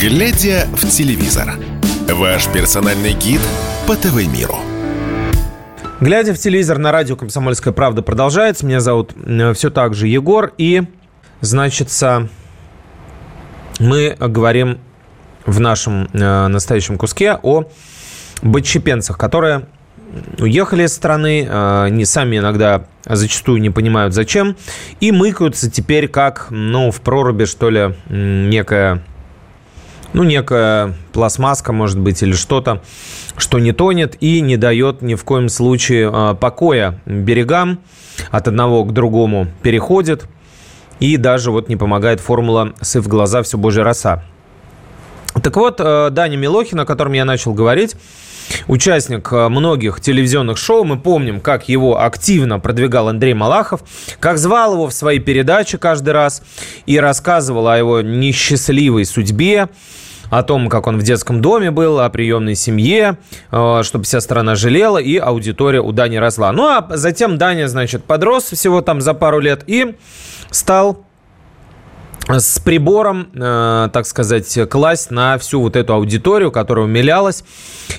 «Глядя 0.00 0.66
в 0.76 0.88
телевизор»– 0.88 1.54
ваш 2.12 2.46
персональный 2.48 3.12
гид 3.12 3.40
по 3.86 3.96
ТВ-миру. 3.96 4.56
Глядя 5.98 6.34
в 6.34 6.38
телевизор 6.38 6.76
на 6.76 6.92
радио 6.92 7.16
«Комсомольская 7.16 7.72
правда» 7.72 8.02
продолжается. 8.02 8.66
Меня 8.66 8.80
зовут 8.80 9.12
э, 9.16 9.54
все 9.54 9.70
так 9.70 9.94
же 9.94 10.06
Егор. 10.06 10.52
И 10.58 10.82
Значит, 11.42 11.90
мы 13.78 14.16
говорим 14.18 14.78
в 15.44 15.60
нашем 15.60 16.08
э, 16.12 16.46
настоящем 16.48 16.96
куске 16.96 17.38
о 17.42 17.64
бочепенцах, 18.40 19.18
которые 19.18 19.66
уехали 20.38 20.84
из 20.84 20.94
страны, 20.94 21.46
э, 21.48 21.88
не 21.90 22.06
сами 22.06 22.38
иногда 22.38 22.86
зачастую 23.04 23.60
не 23.60 23.68
понимают 23.68 24.14
зачем, 24.14 24.56
и 25.00 25.12
мыкаются 25.12 25.70
теперь 25.70 26.08
как, 26.08 26.46
ну, 26.48 26.90
в 26.90 27.02
проруби, 27.02 27.44
что 27.44 27.68
ли, 27.68 27.94
некая, 28.08 29.02
ну, 30.14 30.24
некая 30.24 30.94
пластмаска, 31.12 31.72
может 31.72 31.98
быть, 31.98 32.22
или 32.22 32.32
что-то, 32.32 32.82
что 33.36 33.58
не 33.58 33.72
тонет 33.72 34.16
и 34.20 34.40
не 34.40 34.56
дает 34.56 35.02
ни 35.02 35.14
в 35.14 35.24
коем 35.24 35.50
случае 35.50 36.10
э, 36.10 36.34
покоя 36.34 36.98
берегам, 37.04 37.80
от 38.30 38.48
одного 38.48 38.84
к 38.84 38.94
другому 38.94 39.48
переходит– 39.62 40.24
и 41.00 41.16
даже 41.16 41.50
вот 41.50 41.68
не 41.68 41.76
помогает 41.76 42.20
формула 42.20 42.72
«сыв 42.80 43.06
глаза, 43.08 43.42
все 43.42 43.58
божья 43.58 43.84
роса». 43.84 44.22
Так 45.42 45.56
вот, 45.56 45.80
э, 45.80 46.08
Даня 46.10 46.36
Милохин, 46.36 46.80
о 46.80 46.86
котором 46.86 47.12
я 47.12 47.24
начал 47.24 47.52
говорить, 47.52 47.96
участник 48.68 49.30
э, 49.32 49.48
многих 49.48 50.00
телевизионных 50.00 50.58
шоу. 50.58 50.84
Мы 50.84 50.98
помним, 50.98 51.40
как 51.40 51.68
его 51.68 52.00
активно 52.00 52.58
продвигал 52.58 53.08
Андрей 53.08 53.34
Малахов, 53.34 53.80
как 54.20 54.38
звал 54.38 54.74
его 54.74 54.88
в 54.88 54.92
свои 54.94 55.18
передачи 55.18 55.78
каждый 55.78 56.10
раз 56.10 56.42
и 56.86 56.98
рассказывал 56.98 57.68
о 57.68 57.76
его 57.76 58.00
несчастливой 58.00 59.04
судьбе, 59.04 59.68
о 60.30 60.42
том, 60.42 60.68
как 60.68 60.86
он 60.86 60.98
в 60.98 61.02
детском 61.02 61.40
доме 61.40 61.70
был, 61.70 62.00
о 62.00 62.08
приемной 62.08 62.54
семье, 62.54 63.18
э, 63.50 63.80
чтобы 63.82 64.04
вся 64.04 64.20
страна 64.20 64.54
жалела, 64.54 64.98
и 64.98 65.16
аудитория 65.16 65.80
у 65.80 65.92
Дани 65.92 66.16
росла. 66.16 66.52
Ну, 66.52 66.66
а 66.66 66.86
затем 66.96 67.38
Даня, 67.38 67.68
значит, 67.68 68.04
подрос 68.04 68.44
всего 68.44 68.80
там 68.80 69.00
за 69.00 69.14
пару 69.14 69.38
лет 69.38 69.64
и 69.66 69.94
стал 70.50 71.06
с 72.28 72.58
прибором, 72.58 73.28
э, 73.34 73.88
так 73.92 74.06
сказать, 74.06 74.58
класть 74.68 75.10
на 75.10 75.38
всю 75.38 75.60
вот 75.60 75.76
эту 75.76 75.94
аудиторию, 75.94 76.50
которая 76.50 76.86
умилялась, 76.86 77.44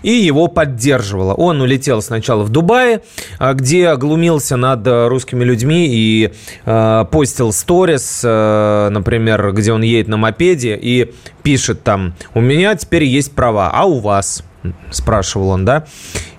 и 0.02 0.12
его 0.12 0.48
поддерживала. 0.48 1.34
Он 1.34 1.62
улетел 1.62 2.02
сначала 2.02 2.44
в 2.44 2.50
Дубае, 2.50 3.02
э, 3.40 3.54
где 3.54 3.96
глумился 3.96 4.58
над 4.58 4.86
русскими 4.86 5.44
людьми 5.44 5.88
и 5.90 6.34
э, 6.66 7.06
постил 7.10 7.54
сторис, 7.54 8.22
э, 8.24 8.90
например, 8.92 9.54
где 9.54 9.72
он 9.72 9.82
едет 9.82 10.10
на 10.10 10.18
мопеде 10.18 10.78
и 10.82 11.14
пишет 11.44 11.84
там, 11.84 12.14
у 12.34 12.42
меня 12.42 12.76
теперь 12.76 13.06
есть 13.06 13.34
права, 13.34 13.72
а 13.74 13.86
у 13.86 14.00
вас? 14.00 14.44
Спрашивал 14.92 15.50
он, 15.50 15.64
да? 15.64 15.86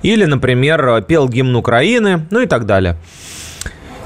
Или, 0.02 0.26
например, 0.26 1.02
пел 1.08 1.28
гимн 1.28 1.56
Украины, 1.56 2.26
ну 2.30 2.40
и 2.40 2.46
так 2.46 2.66
далее. 2.66 2.98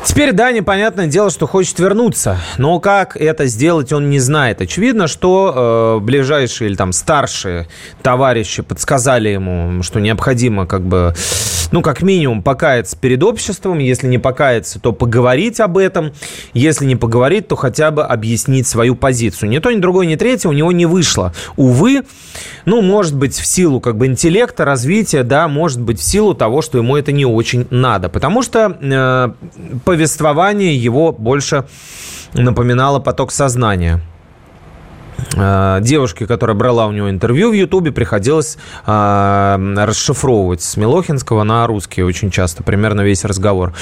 Теперь 0.05 0.33
Даня, 0.33 0.63
понятное 0.63 1.07
дело, 1.07 1.31
что 1.31 1.47
хочет 1.47 1.79
вернуться. 1.79 2.39
Но 2.59 2.81
как 2.81 3.17
это 3.17 3.47
сделать, 3.47 3.93
он 3.93 4.11
не 4.11 4.19
знает. 4.19 4.61
Очевидно, 4.61 5.07
что 5.07 5.99
э, 6.01 6.05
ближайшие 6.05 6.69
или 6.71 6.77
там 6.77 6.93
старшие 6.93 7.69
товарищи 8.03 8.63
подсказали 8.63 9.29
ему, 9.29 9.83
что 9.83 10.01
необходимо 10.01 10.67
как 10.67 10.83
бы, 10.83 11.15
ну, 11.73 11.83
как 11.83 12.03
минимум, 12.03 12.43
покаяться 12.43 12.97
перед 12.97 13.23
обществом. 13.23 13.79
Если 13.79 14.07
не 14.07 14.19
покаяться, 14.19 14.79
то 14.79 14.93
поговорить 14.93 15.59
об 15.61 15.79
этом. 15.79 16.13
Если 16.53 16.85
не 16.85 16.97
поговорить, 16.97 17.49
то 17.49 17.57
хотя 17.57 17.91
бы 17.91 18.05
объяснить 18.05 18.67
свою 18.67 18.95
позицию. 18.95 19.49
Ни 19.49 19.59
то, 19.59 19.71
ни 19.73 19.81
другое, 19.81 20.07
ни 20.07 20.17
третье 20.17 20.49
у 20.49 20.53
него 20.53 20.71
не 20.71 20.87
вышло. 20.87 21.33
Увы, 21.57 22.03
ну, 22.67 22.83
может 22.83 23.17
быть, 23.17 23.35
в 23.35 23.47
силу 23.47 23.81
как 23.81 23.97
бы 23.97 24.07
интеллекта, 24.07 24.65
развития, 24.65 25.23
да, 25.23 25.49
может 25.49 25.81
быть, 25.81 25.99
в 25.99 26.05
силу 26.05 26.35
того, 26.35 26.63
что 26.63 26.79
ему 26.79 26.97
это 26.97 27.11
не 27.11 27.25
очень 27.25 27.67
надо. 27.71 28.09
Потому 28.09 28.43
что 28.43 28.77
э, 28.81 29.33
повествование 29.85 30.77
его 30.77 31.13
больше 31.13 31.65
напоминало 32.35 32.99
поток 32.99 33.33
сознания. 33.33 34.01
Э, 35.35 35.79
девушке, 35.81 36.27
которая 36.27 36.57
брала 36.57 36.87
у 36.87 36.93
него 36.93 37.11
интервью 37.11 37.51
в 37.51 37.53
Ютубе, 37.55 37.93
приходилось 37.93 38.59
э, 38.87 39.75
расшифровывать 39.79 40.63
с 40.63 40.77
Милохинского 40.77 41.43
на 41.43 41.67
русский 41.67 42.03
очень 42.03 42.31
часто, 42.31 42.63
примерно 42.63 43.03
весь 43.03 43.25
разговор. 43.25 43.73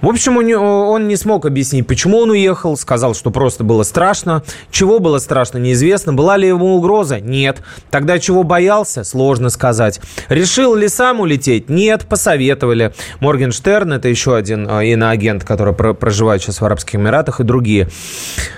В 0.00 0.08
общем, 0.08 0.36
он 0.36 1.08
не 1.08 1.16
смог 1.16 1.46
объяснить, 1.46 1.86
почему 1.86 2.18
он 2.18 2.30
уехал, 2.30 2.76
сказал, 2.76 3.14
что 3.14 3.30
просто 3.30 3.64
было 3.64 3.82
страшно. 3.82 4.42
Чего 4.70 4.98
было 4.98 5.18
страшно, 5.18 5.58
неизвестно. 5.58 6.12
Была 6.12 6.36
ли 6.36 6.48
ему 6.48 6.76
угроза? 6.76 7.20
Нет. 7.20 7.62
Тогда 7.90 8.18
чего 8.18 8.42
боялся? 8.42 9.04
Сложно 9.04 9.50
сказать. 9.50 10.00
Решил 10.28 10.74
ли 10.74 10.88
сам 10.88 11.20
улететь? 11.20 11.68
Нет, 11.68 12.06
посоветовали. 12.08 12.92
Моргенштерн, 13.20 13.94
это 13.94 14.08
еще 14.08 14.36
один 14.36 14.68
э, 14.68 14.86
иноагент, 14.86 15.44
который 15.44 15.74
проживает 15.74 16.42
сейчас 16.42 16.60
в 16.60 16.64
Арабских 16.64 16.96
Эмиратах, 16.96 17.40
и 17.40 17.44
другие. 17.44 17.88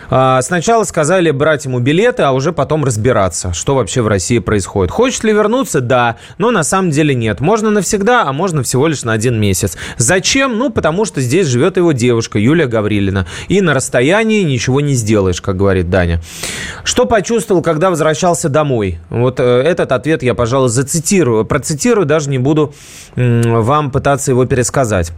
Сначала 0.09 0.85
сказали 0.85 1.31
брать 1.31 1.65
ему 1.65 1.81
билеты, 1.81 2.23
а 2.29 2.33
уже 2.33 2.53
потом 2.53 2.85
разбираться, 2.85 3.53
что 3.53 3.75
вообще 3.75 4.03
в 4.03 4.09
России 4.09 4.39
происходит. 4.39 4.91
Хочет 4.91 5.25
ли 5.25 5.33
вернуться? 5.33 5.81
Да, 5.81 6.17
но 6.39 6.51
на 6.51 6.63
самом 6.63 6.91
деле 6.91 7.15
нет. 7.15 7.41
Можно 7.41 7.71
навсегда, 7.71 8.25
а 8.27 8.33
можно 8.33 8.63
всего 8.63 8.87
лишь 8.87 9.03
на 9.03 9.13
один 9.13 9.41
месяц. 9.41 9.77
Зачем? 9.97 10.59
Ну, 10.59 10.71
потому 10.71 11.05
что 11.05 11.21
здесь 11.21 11.47
живет 11.47 11.77
его 11.77 11.93
девушка 11.93 12.39
Юлия 12.39 12.67
Гаврилина. 12.67 13.27
И 13.49 13.61
на 13.61 13.75
расстоянии 13.75 14.43
ничего 14.43 14.81
не 14.81 14.95
сделаешь, 14.95 15.41
как 15.41 15.57
говорит 15.57 15.91
Даня. 15.91 16.21
Что 16.85 17.07
почувствовал, 17.07 17.63
когда 17.63 17.91
возвращался 17.91 18.49
домой? 18.49 18.99
Вот 19.11 19.41
э, 19.41 19.43
этот 19.43 19.93
ответ 19.93 20.23
я, 20.23 20.35
пожалуй, 20.35 20.69
зацитирую. 20.69 21.45
Процитирую, 21.45 22.07
даже 22.07 22.31
не 22.31 22.39
буду 22.39 22.75
вам 23.17 23.91
пытаться 23.91 24.31
его 24.31 24.45
пересказать. 24.47 25.13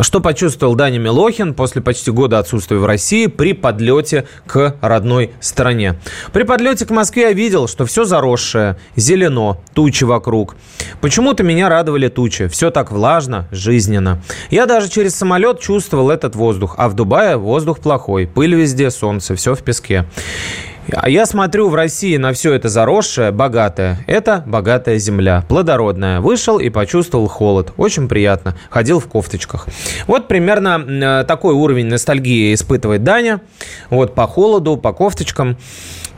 Что 0.00 0.20
почувствовал 0.20 0.76
Даня 0.76 0.98
Милохин 0.98 1.54
после 1.54 1.82
почти 1.82 2.12
года 2.12 2.38
отсутствия 2.38 2.78
в 2.78 2.86
России 2.86 3.26
при 3.26 3.52
подлете 3.52 4.26
к 4.46 4.76
родной 4.80 5.32
стране? 5.40 5.98
При 6.32 6.44
подлете 6.44 6.86
к 6.86 6.90
Москве 6.90 7.22
я 7.24 7.32
видел, 7.32 7.66
что 7.66 7.84
все 7.84 8.04
заросшее, 8.04 8.76
зелено, 8.94 9.58
тучи 9.74 10.04
вокруг. 10.04 10.54
Почему-то 11.00 11.42
меня 11.42 11.68
радовали 11.68 12.08
тучи. 12.08 12.46
Все 12.46 12.70
так 12.70 12.92
влажно, 12.92 13.48
жизненно. 13.50 14.22
Я 14.50 14.66
даже 14.66 14.88
через 14.88 15.16
самолет 15.16 15.58
чувствовал 15.60 16.10
этот 16.10 16.36
воздух. 16.36 16.76
А 16.78 16.88
в 16.88 16.94
Дубае 16.94 17.36
воздух 17.36 17.80
плохой. 17.80 18.28
Пыль 18.28 18.54
везде, 18.54 18.90
солнце, 18.90 19.34
все 19.34 19.56
в 19.56 19.62
песке. 19.62 20.06
А 20.92 21.10
я 21.10 21.26
смотрю 21.26 21.68
в 21.68 21.74
России 21.74 22.16
на 22.16 22.32
все 22.32 22.54
это 22.54 22.68
заросшее, 22.68 23.30
богатое. 23.30 23.98
Это 24.06 24.42
богатая 24.46 24.98
земля, 24.98 25.44
плодородная. 25.48 26.20
Вышел 26.20 26.58
и 26.58 26.70
почувствовал 26.70 27.28
холод. 27.28 27.72
Очень 27.76 28.08
приятно. 28.08 28.56
Ходил 28.70 28.98
в 29.00 29.06
кофточках. 29.06 29.66
Вот 30.06 30.28
примерно 30.28 31.20
э, 31.20 31.24
такой 31.24 31.54
уровень 31.54 31.86
ностальгии 31.86 32.54
испытывает 32.54 33.04
Даня. 33.04 33.40
Вот 33.90 34.14
по 34.14 34.26
холоду, 34.26 34.76
по 34.76 34.92
кофточкам. 34.92 35.58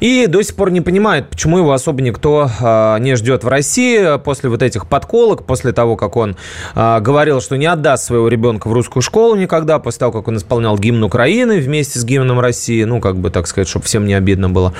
И 0.01 0.27
до 0.27 0.43
сих 0.43 0.57
пор 0.57 0.71
не 0.71 0.81
понимает, 0.81 1.29
почему 1.29 1.59
его 1.59 1.73
особо 1.73 2.03
никто 2.03 2.51
э, 2.61 2.97
не 3.01 3.17
ждет 3.17 3.45
в 3.45 3.49
России 3.49 4.19
после 4.19 4.49
вот 4.49 4.63
этих 4.63 4.87
подколок, 4.87 5.45
после 5.45 5.73
того, 5.73 5.97
как 5.97 6.17
он 6.17 6.37
э, 6.75 7.01
говорил, 7.01 7.41
что 7.41 7.57
не 7.57 7.67
отдаст 7.67 8.05
своего 8.05 8.29
ребенка 8.29 8.69
в 8.69 8.73
русскую 8.73 9.03
школу 9.03 9.35
никогда, 9.37 9.79
после 9.79 10.01
того, 10.01 10.13
как 10.13 10.29
он 10.29 10.39
исполнял 10.39 10.79
гимн 10.79 11.03
Украины 11.05 11.61
вместе 11.61 11.99
с 11.99 12.05
гимном 12.05 12.41
России, 12.41 12.83
ну, 12.85 13.01
как 13.01 13.17
бы, 13.17 13.31
так 13.31 13.47
сказать, 13.47 13.69
чтобы 13.69 13.85
всем 13.85 14.07
не 14.07 14.15
обидно 14.15 14.49
было. 14.49 14.73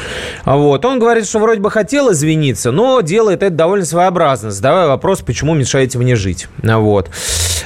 Вот. 0.45 0.85
Он 0.85 0.99
говорит, 0.99 1.27
что 1.27 1.39
вроде 1.39 1.61
бы 1.61 1.71
хотел 1.71 2.13
извиниться, 2.13 2.73
но 2.73 3.01
делает 3.03 3.43
это 3.43 3.55
довольно 3.55 3.85
своеобразно, 3.85 4.51
задавая 4.51 4.89
вопрос, 4.89 5.21
почему 5.21 5.55
мешаете 5.55 5.99
мне 5.99 6.17
жить. 6.17 6.49
Вот. 6.63 7.11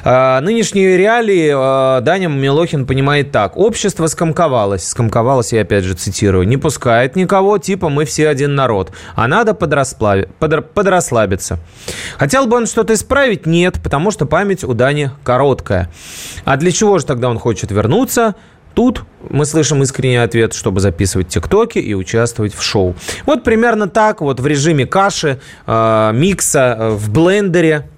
А, 0.06 0.40
нынешние 0.40 0.96
реалии 0.96 1.50
а, 1.54 2.00
Даня 2.00 2.28
Милохин 2.28 2.84
понимает 2.84 3.32
так. 3.32 3.56
Общество 3.56 4.06
скомковалось. 4.06 4.86
Скомковалось, 4.86 5.52
я 5.52 5.62
опять 5.62 5.84
же 5.84 5.94
цитирую. 5.94 6.46
Не 6.46 6.56
пускает 6.56 7.16
никого, 7.16 7.43
типа 7.58 7.88
мы 7.88 8.04
все 8.04 8.28
один 8.28 8.54
народ. 8.54 8.92
А 9.14 9.28
надо 9.28 9.54
подрасплави... 9.54 10.28
подр... 10.38 10.62
подрасслабиться. 10.62 11.58
Хотел 12.18 12.46
бы 12.46 12.56
он 12.56 12.66
что-то 12.66 12.94
исправить? 12.94 13.46
Нет, 13.46 13.80
потому 13.82 14.10
что 14.10 14.26
память 14.26 14.64
у 14.64 14.74
Дани 14.74 15.10
короткая. 15.22 15.90
А 16.44 16.56
для 16.56 16.72
чего 16.72 16.98
же 16.98 17.06
тогда 17.06 17.28
он 17.28 17.38
хочет 17.38 17.70
вернуться? 17.70 18.34
Тут 18.74 19.04
мы 19.30 19.44
слышим 19.46 19.82
искренний 19.82 20.16
ответ, 20.16 20.52
чтобы 20.52 20.80
записывать 20.80 21.28
тиктоки 21.28 21.78
и 21.78 21.94
участвовать 21.94 22.54
в 22.54 22.62
шоу. 22.62 22.96
Вот 23.24 23.44
примерно 23.44 23.88
так, 23.88 24.20
вот 24.20 24.40
в 24.40 24.46
режиме 24.46 24.84
каши, 24.84 25.40
э, 25.66 26.10
микса, 26.12 26.76
э, 26.78 26.90
в 26.90 27.10
блендере 27.10 27.88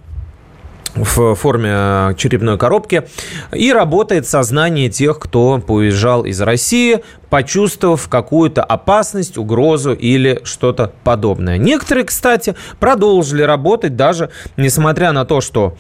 в 0.97 1.35
форме 1.35 2.15
черепной 2.17 2.59
коробки. 2.59 3.09
И 3.53 3.73
работает 3.73 4.27
сознание 4.27 4.89
тех, 4.89 5.19
кто 5.19 5.63
уезжал 5.69 6.25
из 6.25 6.41
России, 6.41 7.03
почувствовав 7.31 8.09
какую-то 8.09 8.63
опасность, 8.63 9.37
угрозу 9.39 9.93
или 9.93 10.41
что-то 10.45 10.93
подобное. 11.05 11.59
Некоторые, 11.59 12.05
кстати, 12.05 12.57
продолжили 12.81 13.43
работать 13.43 13.97
даже 13.97 14.31
несмотря 14.57 15.13
на 15.13 15.25
то, 15.25 15.41
что 15.41 15.77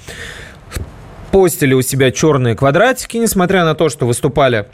постили 1.30 1.74
у 1.74 1.82
себя 1.82 2.10
черные 2.10 2.54
квадратики, 2.54 3.16
несмотря 3.16 3.64
на 3.64 3.74
то, 3.74 3.88
что 3.88 4.06
выступали 4.06 4.68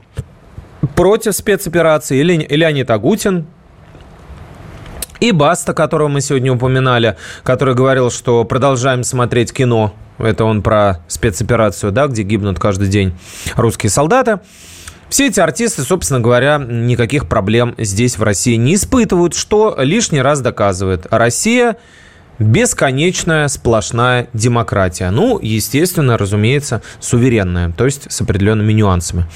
против 0.94 1.34
спецоперации, 1.34 2.18
или, 2.18 2.34
или 2.34 2.56
Леонид 2.56 2.90
Агутин, 2.90 3.46
и 5.20 5.30
Баста, 5.30 5.72
которого 5.72 6.08
мы 6.08 6.20
сегодня 6.20 6.52
упоминали, 6.52 7.16
который 7.44 7.74
говорил, 7.74 8.10
что 8.10 8.44
продолжаем 8.44 9.04
смотреть 9.04 9.52
кино. 9.52 9.94
Это 10.22 10.44
он 10.44 10.62
про 10.62 11.00
спецоперацию, 11.08 11.92
да, 11.92 12.06
где 12.06 12.22
гибнут 12.22 12.58
каждый 12.58 12.88
день 12.88 13.12
русские 13.56 13.90
солдаты. 13.90 14.40
Все 15.08 15.26
эти 15.26 15.40
артисты, 15.40 15.82
собственно 15.82 16.20
говоря, 16.20 16.56
никаких 16.56 17.28
проблем 17.28 17.74
здесь, 17.76 18.16
в 18.16 18.22
России, 18.22 18.54
не 18.54 18.76
испытывают, 18.76 19.34
что 19.34 19.76
лишний 19.78 20.22
раз 20.22 20.40
доказывает. 20.40 21.06
Россия 21.10 21.76
бесконечная 22.42 23.48
сплошная 23.48 24.28
демократия. 24.32 25.10
Ну, 25.10 25.38
естественно, 25.40 26.18
разумеется, 26.18 26.82
суверенная, 27.00 27.70
то 27.70 27.84
есть 27.84 28.10
с 28.10 28.20
определенными 28.20 28.72
нюансами. 28.72 29.26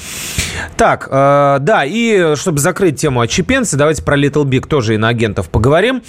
Так, 0.76 1.08
э, 1.10 1.58
да, 1.60 1.84
и 1.84 2.34
чтобы 2.36 2.58
закрыть 2.58 3.00
тему 3.00 3.20
отчепенцы, 3.20 3.76
давайте 3.76 4.02
про 4.02 4.18
Little 4.18 4.44
Big 4.44 4.66
тоже 4.66 4.94
и 4.94 4.98
на 4.98 5.08
агентов 5.08 5.48
поговорим. 5.48 6.02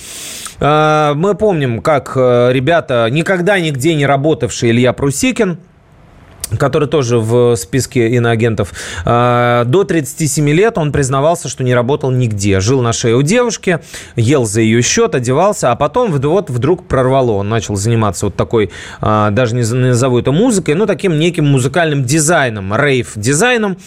Э, 0.60 1.14
мы 1.16 1.36
помним, 1.36 1.82
как 1.82 2.14
э, 2.16 2.50
ребята, 2.52 3.08
никогда 3.10 3.60
нигде 3.60 3.96
не 3.96 4.06
работавшие 4.06 4.72
Илья 4.72 4.94
Прусикин, 4.94 5.60
который 6.58 6.88
тоже 6.88 7.20
в 7.20 7.56
списке 7.56 8.10
иноагентов, 8.10 8.74
а, 9.06 9.66
до 9.66 9.84
37 9.84 10.50
лет 10.50 10.78
он 10.78 10.92
признавался, 10.92 11.50
что 11.50 11.64
не 11.64 11.74
работал 11.74 12.12
нигде. 12.12 12.60
Жил 12.60 12.82
на 12.82 12.94
шее 12.94 13.16
у 13.16 13.22
девушки, 13.22 13.80
ел 14.16 14.46
за 14.46 14.62
ее 14.62 14.82
счет, 14.82 15.16
одевался, 15.16 15.72
а 15.72 15.76
потом 15.76 16.12
вот 16.12 16.50
вдруг 16.50 16.88
прорвало. 16.88 17.32
Он 17.32 17.50
начал 17.50 17.76
заниматься 17.76 18.28
вот 18.28 18.36
такой, 18.36 18.72
а, 19.02 19.32
даже 19.32 19.56
не 19.56 19.62
назову 19.62 20.20
это 20.20 20.32
музыкой, 20.32 20.76
но 20.76 20.86
таким 20.86 21.20
неким 21.20 21.46
музыкальным 21.46 22.06
дизайном, 22.06 22.74
рейв-дизайном, 22.74 23.78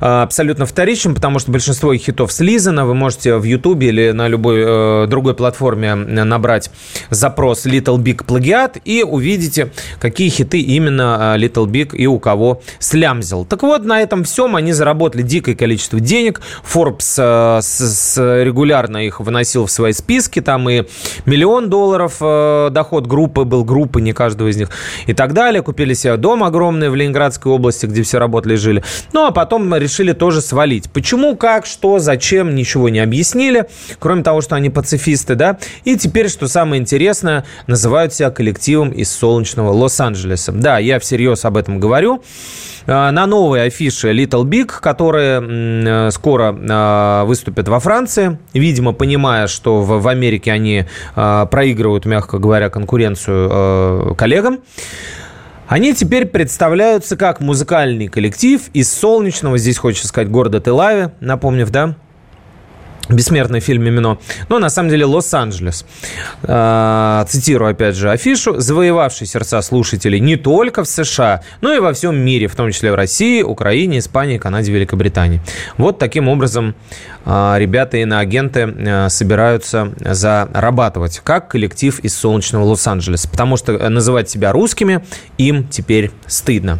а, 0.00 0.22
абсолютно 0.22 0.66
вторичным, 0.66 1.14
потому 1.14 1.38
что 1.38 1.52
большинство 1.52 1.92
их 1.92 2.02
хитов 2.02 2.32
слизано. 2.32 2.86
Вы 2.86 2.94
можете 2.94 3.36
в 3.36 3.44
YouTube 3.44 3.82
или 3.82 4.10
на 4.10 4.26
любой 4.26 4.62
э, 4.64 5.06
другой 5.06 5.34
платформе 5.34 5.94
набрать 5.94 6.70
запрос 7.10 7.66
Little 7.66 7.98
Big 7.98 8.24
плагиат 8.24 8.78
и 8.84 9.02
увидите, 9.02 9.70
какие 10.00 10.28
хиты 10.28 10.60
именно 10.60 11.36
Little 11.38 11.66
Big 11.66 11.94
и 11.94 12.07
у 12.08 12.18
кого 12.18 12.60
слямзил. 12.78 13.44
Так 13.44 13.62
вот, 13.62 13.84
на 13.84 14.00
этом 14.00 14.24
всем 14.24 14.56
они 14.56 14.72
заработали 14.72 15.22
дикое 15.22 15.54
количество 15.54 16.00
денег. 16.00 16.40
Forbes 16.64 17.14
э, 17.18 17.60
с, 17.62 17.78
с, 17.78 18.42
регулярно 18.42 18.98
их 18.98 19.20
выносил 19.20 19.66
в 19.66 19.70
свои 19.70 19.92
списки. 19.92 20.40
Там 20.40 20.68
и 20.68 20.84
миллион 21.26 21.70
долларов 21.70 22.16
э, 22.20 22.70
доход 22.70 23.06
группы 23.06 23.44
был, 23.44 23.64
группы, 23.64 24.00
не 24.00 24.12
каждого 24.12 24.48
из 24.48 24.56
них, 24.56 24.70
и 25.06 25.14
так 25.14 25.32
далее. 25.32 25.62
Купили 25.62 25.94
себе 25.94 26.16
дом 26.16 26.44
огромный 26.44 26.90
в 26.90 26.94
Ленинградской 26.94 27.52
области, 27.52 27.86
где 27.86 28.02
все 28.02 28.18
работали 28.18 28.54
и 28.54 28.56
жили. 28.56 28.82
Ну, 29.12 29.26
а 29.26 29.30
потом 29.30 29.74
решили 29.74 30.12
тоже 30.12 30.40
свалить. 30.40 30.90
Почему, 30.90 31.36
как, 31.36 31.66
что, 31.66 31.98
зачем, 31.98 32.54
ничего 32.54 32.88
не 32.88 33.00
объяснили. 33.00 33.66
Кроме 33.98 34.22
того, 34.22 34.40
что 34.40 34.54
они 34.56 34.70
пацифисты, 34.70 35.34
да. 35.34 35.58
И 35.84 35.96
теперь, 35.96 36.28
что 36.28 36.48
самое 36.48 36.80
интересное, 36.80 37.44
называют 37.66 38.14
себя 38.14 38.30
коллективом 38.30 38.90
из 38.90 39.10
солнечного 39.10 39.72
Лос-Анджелеса. 39.72 40.52
Да, 40.52 40.78
я 40.78 40.98
всерьез 40.98 41.44
об 41.44 41.56
этом 41.56 41.80
говорю 41.80 41.97
говорю. 41.98 42.22
А, 42.86 43.10
на 43.12 43.26
новой 43.26 43.66
афише 43.66 44.12
Little 44.12 44.44
Big, 44.44 44.66
которые 44.80 45.42
э, 45.42 46.10
скоро 46.10 46.56
а, 46.70 47.24
выступят 47.24 47.68
во 47.68 47.80
Франции, 47.80 48.38
видимо, 48.54 48.92
понимая, 48.92 49.46
что 49.46 49.82
в 49.82 50.08
Америке 50.08 50.52
они 50.52 50.86
проигрывают, 51.14 52.06
мягко 52.06 52.38
говоря, 52.38 52.70
конкуренцию 52.70 53.48
э, 53.50 54.14
коллегам. 54.16 54.60
Они 55.66 55.92
теперь 55.92 56.24
представляются 56.24 57.16
как 57.18 57.40
музыкальный 57.40 58.08
коллектив 58.08 58.62
из 58.72 58.90
солнечного, 58.90 59.58
здесь 59.58 59.76
хочется 59.76 60.08
сказать, 60.08 60.30
города 60.30 60.60
Телаве, 60.60 61.12
напомнив, 61.20 61.68
да, 61.68 61.94
Бессмертный 63.08 63.60
фильм 63.60 63.84
«Мимино». 63.84 64.18
Но 64.48 64.58
на 64.58 64.68
самом 64.68 64.90
деле 64.90 65.06
Лос-Анджелес. 65.06 65.86
А, 66.42 67.24
цитирую 67.28 67.70
опять 67.70 67.96
же 67.96 68.10
афишу. 68.10 68.60
Завоевавший 68.60 69.26
сердца 69.26 69.62
слушателей 69.62 70.20
не 70.20 70.36
только 70.36 70.84
в 70.84 70.88
США, 70.88 71.42
но 71.60 71.72
и 71.72 71.78
во 71.78 71.92
всем 71.92 72.16
мире, 72.16 72.48
в 72.48 72.54
том 72.54 72.70
числе 72.70 72.92
в 72.92 72.94
России, 72.94 73.42
Украине, 73.42 73.98
Испании, 73.98 74.38
Канаде, 74.38 74.72
Великобритании. 74.72 75.40
Вот 75.78 75.98
таким 75.98 76.28
образом 76.28 76.74
а, 77.24 77.56
ребята 77.58 77.96
и 77.96 78.04
на 78.04 78.20
агенты 78.20 78.62
а, 78.66 79.08
собираются 79.08 79.92
зарабатывать, 80.00 81.20
как 81.24 81.48
коллектив 81.48 81.98
из 82.00 82.14
солнечного 82.14 82.64
Лос-Анджелеса. 82.64 83.28
Потому 83.28 83.56
что 83.56 83.88
называть 83.88 84.28
себя 84.28 84.52
русскими 84.52 85.02
им 85.38 85.66
теперь 85.68 86.10
стыдно. 86.26 86.78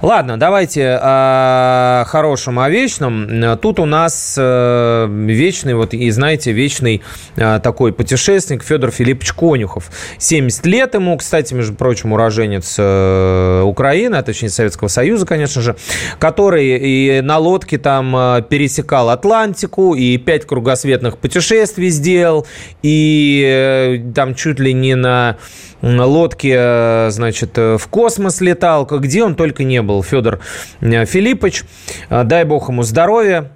Ладно, 0.00 0.38
давайте 0.38 0.98
о 1.00 2.04
хорошем, 2.06 2.58
о 2.58 2.70
вечном. 2.70 3.58
Тут 3.58 3.78
у 3.80 3.84
нас 3.84 4.36
э, 4.38 5.06
вечный, 5.42 5.74
вот, 5.74 5.92
и 5.94 6.10
знаете, 6.10 6.52
вечный 6.52 7.02
а, 7.36 7.58
такой 7.58 7.92
путешественник 7.92 8.62
Федор 8.62 8.90
Филиппович 8.90 9.32
Конюхов. 9.32 9.90
70 10.18 10.66
лет 10.66 10.94
ему, 10.94 11.16
кстати, 11.16 11.52
между 11.54 11.74
прочим, 11.74 12.12
уроженец 12.12 12.76
э, 12.78 13.62
Украины, 13.62 14.16
а 14.16 14.22
точнее 14.22 14.50
Советского 14.50 14.88
Союза, 14.88 15.26
конечно 15.26 15.60
же, 15.60 15.76
который 16.18 16.66
и 16.78 17.20
на 17.22 17.38
лодке 17.38 17.78
там 17.78 18.14
э, 18.16 18.42
пересекал 18.48 19.10
Атлантику, 19.10 19.94
и 19.94 20.16
пять 20.16 20.46
кругосветных 20.46 21.18
путешествий 21.18 21.88
сделал, 21.88 22.46
и 22.82 23.44
э, 23.44 24.12
там 24.14 24.34
чуть 24.34 24.60
ли 24.60 24.72
не 24.72 24.94
на 24.94 25.36
лодке, 25.82 26.54
э, 26.56 27.10
значит, 27.10 27.58
э, 27.58 27.76
в 27.76 27.86
космос 27.88 28.40
летал, 28.40 28.86
где 28.86 29.24
он 29.24 29.34
только 29.34 29.64
не 29.64 29.82
был, 29.82 30.02
Федор 30.02 30.40
э, 30.80 31.04
Филиппович. 31.04 31.64
Дай 32.08 32.44
бог 32.44 32.68
ему 32.68 32.82
здоровья. 32.82 33.50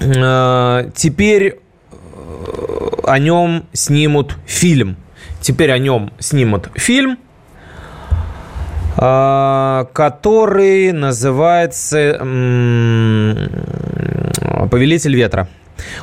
Э, 0.00 0.90
теперь 0.94 1.58
э, 1.90 1.96
о 3.04 3.18
нем 3.18 3.66
снимут 3.72 4.36
фильм. 4.46 4.96
Теперь 5.40 5.72
о 5.72 5.78
нем 5.78 6.12
снимут 6.18 6.68
фильм, 6.74 7.18
э, 8.96 9.84
который 9.92 10.92
называется 10.92 12.18
«Повелитель 14.70 15.14
ветра». 15.14 15.48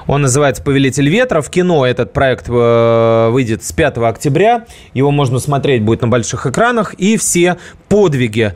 Он 0.08 0.22
называется 0.22 0.64
«Повелитель 0.64 1.10
ветра». 1.10 1.42
В 1.42 1.50
кино 1.50 1.86
этот 1.86 2.14
проект 2.14 2.48
выйдет 2.48 3.64
с 3.64 3.72
5 3.72 3.98
октября. 3.98 4.66
Его 4.94 5.12
можно 5.12 5.40
смотреть 5.40 5.82
будет 5.84 6.04
на 6.04 6.08
больших 6.08 6.46
экранах. 6.46 6.94
И 6.94 7.18
все 7.18 7.58
подвиги 7.90 8.54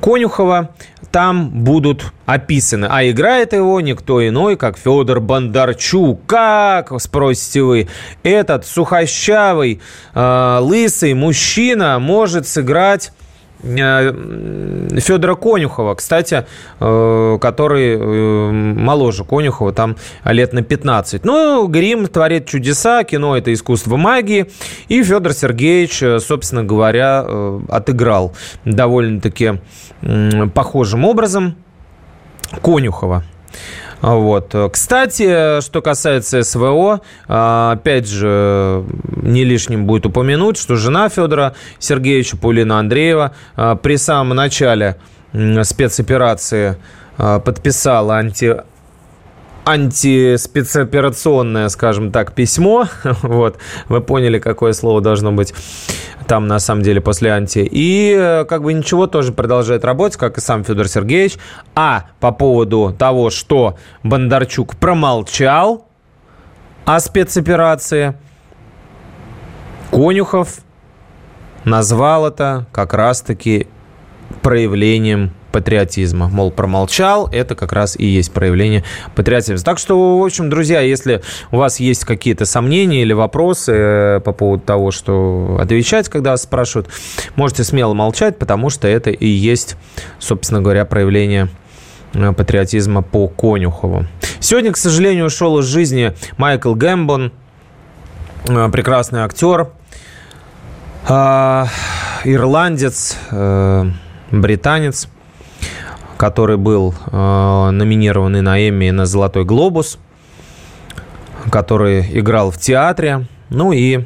Конюхова 0.00 0.70
там 1.12 1.50
будут 1.50 2.12
описаны. 2.26 2.86
А 2.90 3.08
играет 3.08 3.52
его 3.52 3.80
никто 3.80 4.26
иной, 4.26 4.56
как 4.56 4.78
Федор 4.78 5.20
Бондарчук. 5.20 6.24
Как, 6.26 6.90
спросите 7.00 7.62
вы, 7.62 7.88
этот 8.22 8.66
сухощавый, 8.66 9.80
э, 10.14 10.58
лысый 10.60 11.14
мужчина 11.14 11.98
может 11.98 12.48
сыграть 12.48 13.12
Федора 13.62 15.34
Конюхова, 15.36 15.94
кстати, 15.94 16.46
э, 16.80 17.38
который 17.40 17.96
э, 17.96 18.50
моложе 18.50 19.24
Конюхова, 19.24 19.72
там 19.72 19.96
лет 20.24 20.52
на 20.52 20.62
15. 20.62 21.24
Ну, 21.24 21.66
грим 21.68 22.06
творит 22.06 22.46
чудеса, 22.46 23.04
кино– 23.04 23.36
это 23.38 23.52
искусство 23.52 23.96
магии, 23.96 24.50
и 24.88 25.02
Федор 25.02 25.32
Сергеевич, 25.32 26.02
собственно 26.22 26.64
говоря, 26.64 27.24
отыграл 27.68 28.34
довольно-таки 28.64 29.60
похожим 30.54 31.04
образом 31.04 31.56
Конюхова. 32.62 33.24
Вот. 34.02 34.54
Кстати, 34.72 35.60
что 35.62 35.80
касается 35.80 36.42
СВО, 36.42 37.00
опять 37.28 38.08
же, 38.08 38.84
не 39.22 39.44
лишним 39.44 39.86
будет 39.86 40.06
упомянуть, 40.06 40.58
что 40.58 40.76
жена 40.76 41.08
Федора 41.08 41.54
Сергеевича 41.78 42.36
Паулина 42.36 42.80
Андреева 42.80 43.32
при 43.54 43.96
самом 43.96 44.36
начале 44.36 44.96
спецоперации 45.62 46.76
подписала 47.16 48.16
анти 48.16 48.56
антиспецоперационное, 49.64 51.68
скажем 51.68 52.12
так, 52.12 52.32
письмо. 52.32 52.86
Вот. 53.22 53.58
Вы 53.88 54.00
поняли, 54.00 54.38
какое 54.38 54.72
слово 54.72 55.00
должно 55.00 55.32
быть 55.32 55.54
там, 56.26 56.46
на 56.46 56.58
самом 56.58 56.82
деле, 56.82 57.00
после 57.00 57.30
анти. 57.30 57.68
И 57.70 58.14
э, 58.16 58.44
как 58.44 58.62
бы 58.62 58.72
ничего, 58.72 59.06
тоже 59.06 59.32
продолжает 59.32 59.84
работать, 59.84 60.18
как 60.18 60.38
и 60.38 60.40
сам 60.40 60.64
Федор 60.64 60.88
Сергеевич. 60.88 61.36
А 61.74 62.06
по 62.20 62.32
поводу 62.32 62.94
того, 62.98 63.30
что 63.30 63.76
Бондарчук 64.02 64.76
промолчал 64.76 65.86
о 66.84 67.00
спецоперации, 67.00 68.14
Конюхов 69.90 70.58
назвал 71.64 72.26
это 72.26 72.66
как 72.72 72.94
раз-таки 72.94 73.68
проявлением 74.42 75.32
патриотизма. 75.52 76.28
Мол, 76.28 76.50
промолчал, 76.50 77.28
это 77.30 77.54
как 77.54 77.72
раз 77.72 77.94
и 77.96 78.06
есть 78.06 78.32
проявление 78.32 78.82
патриотизма. 79.14 79.58
Так 79.58 79.78
что, 79.78 80.18
в 80.18 80.24
общем, 80.24 80.50
друзья, 80.50 80.80
если 80.80 81.22
у 81.52 81.58
вас 81.58 81.78
есть 81.78 82.04
какие-то 82.04 82.46
сомнения 82.46 83.02
или 83.02 83.12
вопросы 83.12 83.72
э, 83.72 84.20
по 84.20 84.32
поводу 84.32 84.64
того, 84.64 84.90
что 84.90 85.58
отвечать, 85.60 86.08
когда 86.08 86.30
вас 86.30 86.42
спрашивают, 86.42 86.88
можете 87.36 87.62
смело 87.62 87.92
молчать, 87.94 88.38
потому 88.38 88.70
что 88.70 88.88
это 88.88 89.10
и 89.10 89.26
есть, 89.26 89.76
собственно 90.18 90.60
говоря, 90.60 90.84
проявление 90.84 91.48
э, 92.14 92.32
патриотизма 92.32 93.02
по 93.02 93.28
Конюхову. 93.28 94.06
Сегодня, 94.40 94.72
к 94.72 94.76
сожалению, 94.76 95.26
ушел 95.26 95.58
из 95.58 95.66
жизни 95.66 96.14
Майкл 96.38 96.74
Гэмбон, 96.74 97.30
э, 98.48 98.68
прекрасный 98.70 99.20
актер, 99.20 99.68
ирландец, 102.24 103.16
британец– 104.30 105.08
который 106.22 106.56
был 106.56 106.94
э, 107.10 107.70
номинирован 107.72 108.36
и 108.36 108.42
на 108.42 108.56
Эмми, 108.56 108.84
и 108.84 108.90
на 108.92 109.06
Золотой 109.06 109.44
глобус, 109.44 109.98
который 111.50 112.06
играл 112.16 112.52
в 112.52 112.58
театре. 112.58 113.26
Ну 113.50 113.72
и 113.72 114.04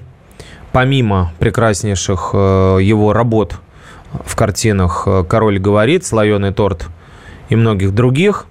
помимо 0.72 1.34
прекраснейших 1.38 2.30
э, 2.32 2.78
его 2.80 3.12
работ 3.12 3.56
в 4.24 4.34
картинах 4.34 5.02
э, 5.04 5.24
«Король 5.28 5.58
говорит», 5.58 6.06
«Слоеный 6.06 6.54
торт» 6.54 6.86
и 7.50 7.54
многих 7.54 7.94
других, 7.94 8.46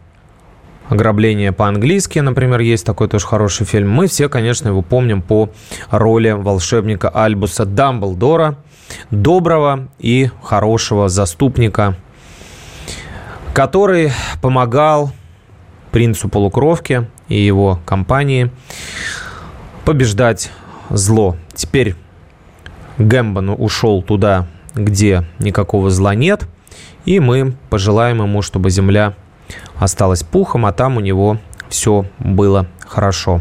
«Ограбление 0.90 1.52
по-английски», 1.52 2.20
например, 2.20 2.60
есть 2.60 2.86
такой 2.86 3.08
тоже 3.08 3.26
хороший 3.26 3.66
фильм. 3.66 3.90
Мы 3.90 4.06
все, 4.06 4.30
конечно, 4.30 4.68
его 4.68 4.84
помним 4.84 5.24
по 5.24 5.50
роли 5.90 6.30
волшебника 6.30 7.10
Альбуса 7.10 7.66
Дамблдора, 7.66 8.58
доброго 9.10 9.88
и 9.98 10.30
хорошего 10.44 11.10
заступника 11.10 11.96
который 13.56 14.12
помогал 14.42 15.14
принцу 15.92 16.28
полукровки 16.28 17.08
и 17.30 17.40
его 17.40 17.80
компании 17.86 18.52
побеждать 19.86 20.52
зло. 20.90 21.38
Теперь 21.54 21.96
Гэмбон 22.98 23.56
ушел 23.58 24.04
туда, 24.04 24.48
где 24.74 25.24
никакого 25.40 25.90
зла 25.90 26.16
нет, 26.16 26.50
и 27.06 27.22
мы 27.22 27.56
пожелаем 27.70 28.22
ему, 28.22 28.42
чтобы 28.42 28.70
земля 28.70 29.14
осталась 29.80 30.24
пухом, 30.24 30.66
а 30.66 30.74
там 30.74 30.98
у 30.98 31.00
него 31.00 31.38
все 31.70 32.06
было 32.20 32.68
хорошо. 32.86 33.40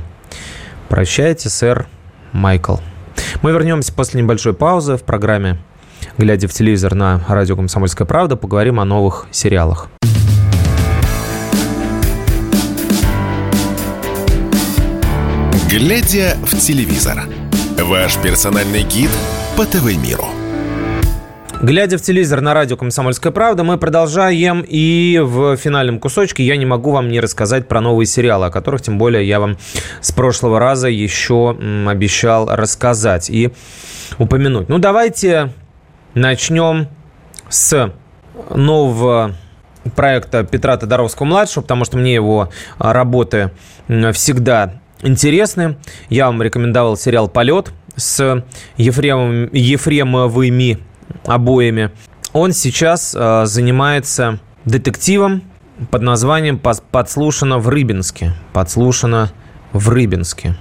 Прощайте, 0.88 1.48
сэр 1.48 1.88
Майкл. 2.30 2.76
Мы 3.42 3.50
вернемся 3.50 3.92
после 3.92 4.22
небольшой 4.22 4.54
паузы 4.54 4.96
в 4.96 5.02
программе 5.02 5.58
«Глядя 6.16 6.46
в 6.46 6.52
телевизор» 6.52 6.94
на 6.94 7.24
радио 7.28 7.56
«Комсомольская 7.56 8.06
правда» 8.06 8.36
поговорим 8.36 8.78
о 8.78 8.84
новых 8.84 9.26
сериалах. 9.32 9.88
Глядя 15.68 16.36
в 16.44 16.56
телевизор. 16.56 17.24
Ваш 17.80 18.16
персональный 18.18 18.84
гид 18.84 19.10
по 19.56 19.66
ТВ-миру. 19.66 20.26
Глядя 21.60 21.98
в 21.98 22.02
телевизор 22.02 22.40
на 22.42 22.54
радио 22.54 22.76
«Комсомольская 22.76 23.32
правда», 23.32 23.64
мы 23.64 23.76
продолжаем. 23.76 24.64
И 24.64 25.20
в 25.20 25.56
финальном 25.56 25.98
кусочке 25.98 26.44
я 26.44 26.56
не 26.56 26.64
могу 26.64 26.92
вам 26.92 27.08
не 27.08 27.18
рассказать 27.18 27.66
про 27.66 27.80
новые 27.80 28.06
сериалы, 28.06 28.46
о 28.46 28.50
которых, 28.50 28.82
тем 28.82 28.98
более, 28.98 29.26
я 29.26 29.40
вам 29.40 29.56
с 30.00 30.12
прошлого 30.12 30.60
раза 30.60 30.86
еще 30.86 31.56
обещал 31.88 32.46
рассказать 32.54 33.30
и 33.30 33.50
упомянуть. 34.18 34.68
Ну, 34.68 34.78
давайте 34.78 35.50
начнем 36.14 36.88
с 37.48 37.92
нового 38.50 39.34
проекта 39.94 40.44
Петра 40.44 40.76
Тодоровского-младшего, 40.76 41.62
потому 41.62 41.84
что 41.84 41.98
мне 41.98 42.14
его 42.14 42.50
работы 42.78 43.50
всегда 44.12 44.80
интересны. 45.02 45.76
Я 46.08 46.26
вам 46.26 46.42
рекомендовал 46.42 46.96
сериал 46.96 47.28
«Полет» 47.28 47.72
с 47.96 48.44
Ефремом, 48.76 49.50
Ефремовыми 49.52 50.78
обоями. 51.26 51.90
Он 52.32 52.52
сейчас 52.52 53.14
э, 53.16 53.44
занимается 53.46 54.40
детективом 54.64 55.42
под 55.90 56.02
названием 56.02 56.58
«Подслушано 56.58 57.58
в 57.58 57.68
Рыбинске». 57.68 58.32
Подслушано 58.52 59.30
в 59.72 59.88
Рыбинске. 59.88 60.56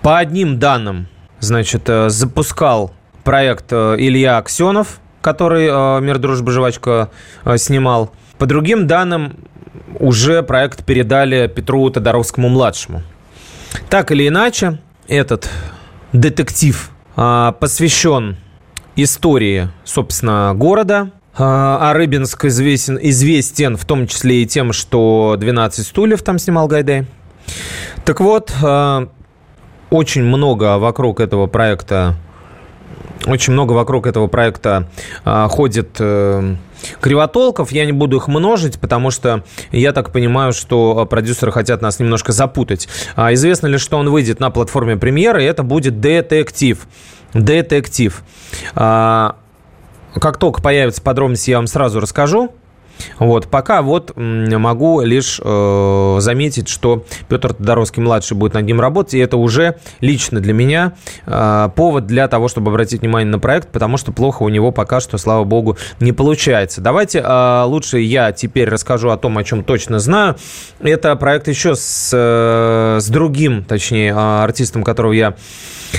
По 0.00 0.18
одним 0.18 0.58
данным, 0.58 1.08
значит, 1.40 1.88
э, 1.88 2.08
запускал 2.08 2.92
проект 3.28 3.66
э, 3.74 3.96
Илья 3.98 4.38
Аксенов, 4.38 5.00
который 5.20 5.68
э, 5.70 6.00
«Мир, 6.00 6.16
дружба, 6.16 6.50
жвачка» 6.50 7.10
снимал. 7.58 8.10
По 8.38 8.46
другим 8.46 8.86
данным, 8.86 9.36
уже 10.00 10.42
проект 10.42 10.82
передали 10.82 11.46
Петру 11.46 11.90
Тодоровскому-младшему. 11.90 13.02
Так 13.90 14.12
или 14.12 14.28
иначе, 14.28 14.78
этот 15.08 15.50
детектив 16.14 16.90
посвящен 17.14 18.38
истории, 18.96 19.68
собственно, 19.84 20.54
города, 20.56 21.10
а 21.36 21.92
Рыбинск 21.92 22.46
известен, 22.46 22.98
известен 23.02 23.76
в 23.76 23.84
том 23.84 24.06
числе 24.06 24.44
и 24.44 24.46
тем, 24.46 24.72
что 24.72 25.36
12 25.38 25.86
стульев 25.86 26.22
там 26.22 26.38
снимал 26.38 26.66
Гайдай. 26.66 27.04
Так 28.06 28.20
вот, 28.20 28.54
очень 29.90 30.22
много 30.22 30.78
вокруг 30.78 31.20
этого 31.20 31.46
проекта 31.46 32.16
очень 33.26 33.52
много 33.52 33.72
вокруг 33.72 34.06
этого 34.06 34.26
проекта 34.26 34.88
а, 35.24 35.48
ходит 35.48 35.96
э, 35.98 36.56
кривотолков. 37.00 37.72
Я 37.72 37.86
не 37.86 37.92
буду 37.92 38.18
их 38.18 38.28
множить, 38.28 38.78
потому 38.78 39.10
что 39.10 39.44
я 39.72 39.92
так 39.92 40.12
понимаю, 40.12 40.52
что 40.52 41.06
продюсеры 41.06 41.52
хотят 41.52 41.82
нас 41.82 41.98
немножко 41.98 42.32
запутать. 42.32 42.88
А, 43.16 43.32
известно 43.34 43.66
ли, 43.66 43.78
что 43.78 43.98
он 43.98 44.10
выйдет 44.10 44.40
на 44.40 44.50
платформе 44.50 44.96
премьеры, 44.96 45.42
и 45.42 45.46
это 45.46 45.62
будет 45.62 46.00
детектив. 46.00 46.86
Детектив. 47.34 48.22
А, 48.74 49.36
как 50.14 50.38
только 50.38 50.62
появятся 50.62 51.02
подробности, 51.02 51.50
я 51.50 51.58
вам 51.58 51.66
сразу 51.66 52.00
расскажу. 52.00 52.52
Вот, 53.18 53.48
пока 53.48 53.82
вот 53.82 54.12
могу 54.16 55.00
лишь 55.02 55.40
э, 55.42 56.16
заметить, 56.20 56.68
что 56.68 57.04
Петр 57.28 57.54
Тодоровский-младший 57.54 58.36
будет 58.36 58.54
над 58.54 58.64
ним 58.64 58.80
работать, 58.80 59.14
и 59.14 59.18
это 59.18 59.36
уже 59.36 59.76
лично 60.00 60.40
для 60.40 60.52
меня 60.52 60.94
э, 61.26 61.70
повод 61.74 62.06
для 62.06 62.28
того, 62.28 62.48
чтобы 62.48 62.70
обратить 62.70 63.00
внимание 63.00 63.30
на 63.30 63.38
проект, 63.38 63.70
потому 63.70 63.96
что 63.96 64.12
плохо 64.12 64.42
у 64.42 64.48
него 64.48 64.72
пока 64.72 65.00
что, 65.00 65.18
слава 65.18 65.44
богу, 65.44 65.76
не 66.00 66.12
получается. 66.12 66.80
Давайте 66.80 67.22
э, 67.24 67.62
лучше 67.66 67.98
я 67.98 68.32
теперь 68.32 68.68
расскажу 68.68 69.10
о 69.10 69.16
том, 69.16 69.38
о 69.38 69.44
чем 69.44 69.64
точно 69.64 69.98
знаю. 69.98 70.36
Это 70.80 71.14
проект 71.16 71.48
еще 71.48 71.74
с, 71.74 72.10
э, 72.12 73.00
с 73.00 73.08
другим, 73.08 73.64
точнее, 73.64 74.12
э, 74.12 74.42
артистом, 74.42 74.82
которого 74.82 75.12
я 75.12 75.34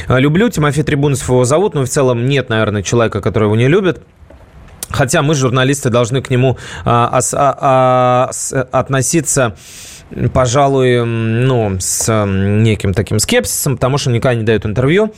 люблю. 0.08 0.50
Тимофей 0.50 0.84
Трибунцев 0.84 1.30
его 1.30 1.46
зовут, 1.46 1.74
но 1.74 1.84
в 1.84 1.90
целом 1.90 2.26
нет, 2.28 2.50
наверное, 2.50 2.84
человека, 2.84 3.22
который 3.22 3.46
его 3.46 3.56
не 3.56 3.68
любит. 3.68 4.02
Хотя 4.90 5.22
мы, 5.22 5.36
журналисты, 5.36 5.90
должны 5.90 6.22
к 6.22 6.30
нему 6.30 6.58
а, 6.86 7.20
а, 7.34 7.58
а, 7.62 8.30
с, 8.32 8.54
относиться 8.72 9.56
пожалуй, 10.34 11.06
ну, 11.06 11.78
с 11.80 12.26
неким 12.26 12.94
таким 12.94 13.20
скепсисом, 13.20 13.76
потому 13.76 14.00
что 14.00 14.10
никогда 14.10 14.36
не 14.36 14.44
дает 14.44 14.66
интервью. 14.66 15.14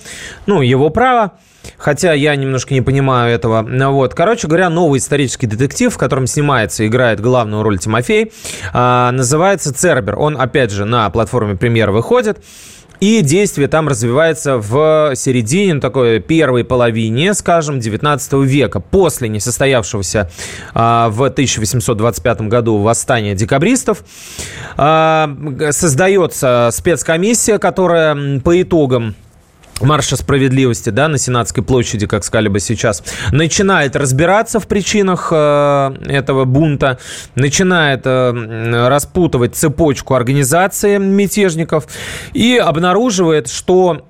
Ну, 0.47 0.61
его 0.61 0.89
право. 0.89 1.33
Хотя 1.77 2.13
я 2.13 2.35
немножко 2.35 2.73
не 2.73 2.81
понимаю 2.81 3.33
этого. 3.33 3.65
Вот. 3.91 4.13
Короче 4.15 4.47
говоря, 4.47 4.69
новый 4.69 4.97
исторический 4.97 5.47
детектив, 5.47 5.93
в 5.93 5.97
котором 5.97 6.27
снимается, 6.27 6.85
играет 6.87 7.19
главную 7.19 7.63
роль 7.63 7.77
Тимофей, 7.77 8.31
а, 8.73 9.11
называется 9.11 9.73
«Цербер». 9.73 10.17
Он, 10.17 10.39
опять 10.39 10.71
же, 10.71 10.85
на 10.85 11.09
платформе 11.09 11.55
премьер 11.55 11.91
выходит. 11.91 12.43
И 13.01 13.21
действие 13.21 13.67
там 13.67 13.87
развивается 13.87 14.57
в 14.57 15.13
середине, 15.15 15.73
ну, 15.73 15.79
такой 15.79 16.19
первой 16.19 16.63
половине, 16.63 17.33
скажем, 17.33 17.79
19 17.79 18.33
века, 18.33 18.79
после 18.79 19.27
несостоявшегося 19.27 20.29
а, 20.75 21.09
в 21.09 21.23
1825 21.23 22.41
году 22.41 22.77
восстания 22.77 23.33
декабристов. 23.33 24.03
А, 24.77 25.35
создается 25.71 26.69
спецкомиссия, 26.71 27.57
которая 27.57 28.39
по 28.39 28.61
итогам 28.61 29.15
марша 29.83 30.15
справедливости, 30.15 30.89
да, 30.89 31.07
на 31.07 31.17
Сенатской 31.17 31.63
площади, 31.63 32.07
как 32.07 32.23
сказали 32.23 32.47
бы 32.47 32.59
сейчас, 32.59 33.03
начинает 33.31 33.95
разбираться 33.95 34.59
в 34.59 34.67
причинах 34.67 35.29
э, 35.31 35.95
этого 36.07 36.45
бунта, 36.45 36.99
начинает 37.35 38.01
э, 38.05 38.87
распутывать 38.87 39.55
цепочку 39.55 40.15
организации 40.15 40.97
мятежников 40.97 41.87
и 42.33 42.57
обнаруживает, 42.57 43.47
что 43.47 44.05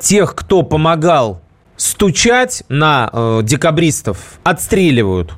тех, 0.00 0.34
кто 0.34 0.62
помогал 0.62 1.42
стучать 1.76 2.62
на 2.68 3.10
э, 3.12 3.40
декабристов, 3.42 4.38
отстреливают. 4.44 5.32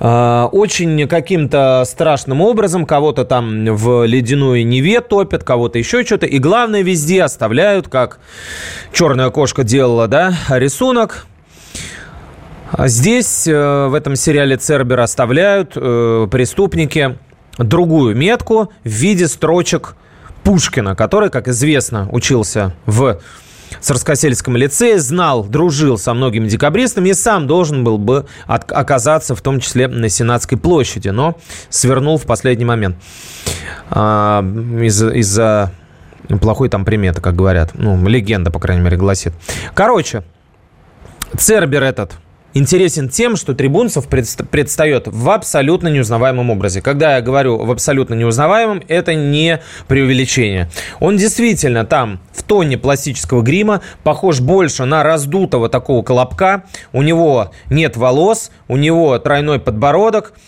А, 0.00 0.48
очень 0.52 1.06
каким-то 1.06 1.84
страшным 1.86 2.40
образом 2.40 2.86
кого-то 2.86 3.24
там 3.24 3.64
в 3.66 4.04
ледяную 4.04 4.66
Неве 4.66 5.00
топят, 5.00 5.44
кого-то 5.44 5.78
еще 5.78 6.04
что-то. 6.04 6.26
И 6.26 6.38
главное, 6.38 6.82
везде 6.82 7.22
оставляют, 7.22 7.88
как 7.88 8.18
черная 8.92 9.30
кошка 9.30 9.64
делала, 9.64 10.08
да, 10.08 10.34
рисунок. 10.48 11.26
А 12.70 12.88
здесь, 12.88 13.46
э, 13.46 13.86
в 13.88 13.94
этом 13.94 14.16
сериале 14.16 14.56
Цербер 14.56 15.00
оставляют 15.00 15.72
э, 15.76 16.26
преступники 16.30 17.18
другую 17.58 18.16
метку 18.16 18.72
в 18.82 18.88
виде 18.88 19.28
строчек 19.28 19.94
Пушкина, 20.42 20.96
который, 20.96 21.30
как 21.30 21.48
известно, 21.48 22.08
учился 22.10 22.74
в 22.86 23.20
Царскосельском 23.80 24.56
лицее, 24.56 24.98
знал, 24.98 25.44
дружил 25.44 25.98
со 25.98 26.14
многими 26.14 26.48
декабристами 26.48 27.10
и 27.10 27.14
сам 27.14 27.46
должен 27.46 27.84
был 27.84 27.98
бы 27.98 28.26
от, 28.46 28.70
оказаться 28.72 29.34
в 29.34 29.40
том 29.40 29.60
числе 29.60 29.88
на 29.88 30.08
Сенатской 30.08 30.58
площади, 30.58 31.08
но 31.08 31.36
свернул 31.68 32.18
в 32.18 32.24
последний 32.24 32.64
момент 32.64 32.96
а, 33.90 34.42
из-за 34.82 35.10
из 35.10 35.40
плохой 36.40 36.68
там 36.68 36.84
приметы, 36.84 37.20
как 37.20 37.34
говорят. 37.34 37.70
Ну, 37.74 38.06
легенда, 38.06 38.50
по 38.50 38.60
крайней 38.60 38.82
мере, 38.82 38.96
гласит. 38.96 39.32
Короче, 39.74 40.22
Цербер 41.36 41.82
этот 41.82 42.12
интересен 42.54 43.08
тем, 43.08 43.36
что 43.36 43.54
Трибунцев 43.54 44.06
предстает 44.08 45.06
в 45.06 45.30
абсолютно 45.30 45.88
неузнаваемом 45.88 46.50
образе. 46.50 46.82
Когда 46.82 47.16
я 47.16 47.22
говорю 47.22 47.58
в 47.58 47.70
абсолютно 47.70 48.14
неузнаваемом, 48.14 48.82
это 48.88 49.14
не 49.14 49.60
преувеличение. 49.88 50.70
Он 51.00 51.16
действительно 51.16 51.84
там 51.84 52.20
в 52.32 52.42
тоне 52.42 52.78
пластического 52.78 53.42
грима 53.42 53.80
похож 54.02 54.40
больше 54.40 54.84
на 54.84 55.02
раздутого 55.02 55.68
такого 55.68 56.02
колобка. 56.02 56.64
У 56.92 57.02
него 57.02 57.52
нет 57.70 57.96
волос, 57.96 58.50
у 58.68 58.76
него 58.76 59.18
тройной 59.18 59.58
подбородок– 59.58 60.34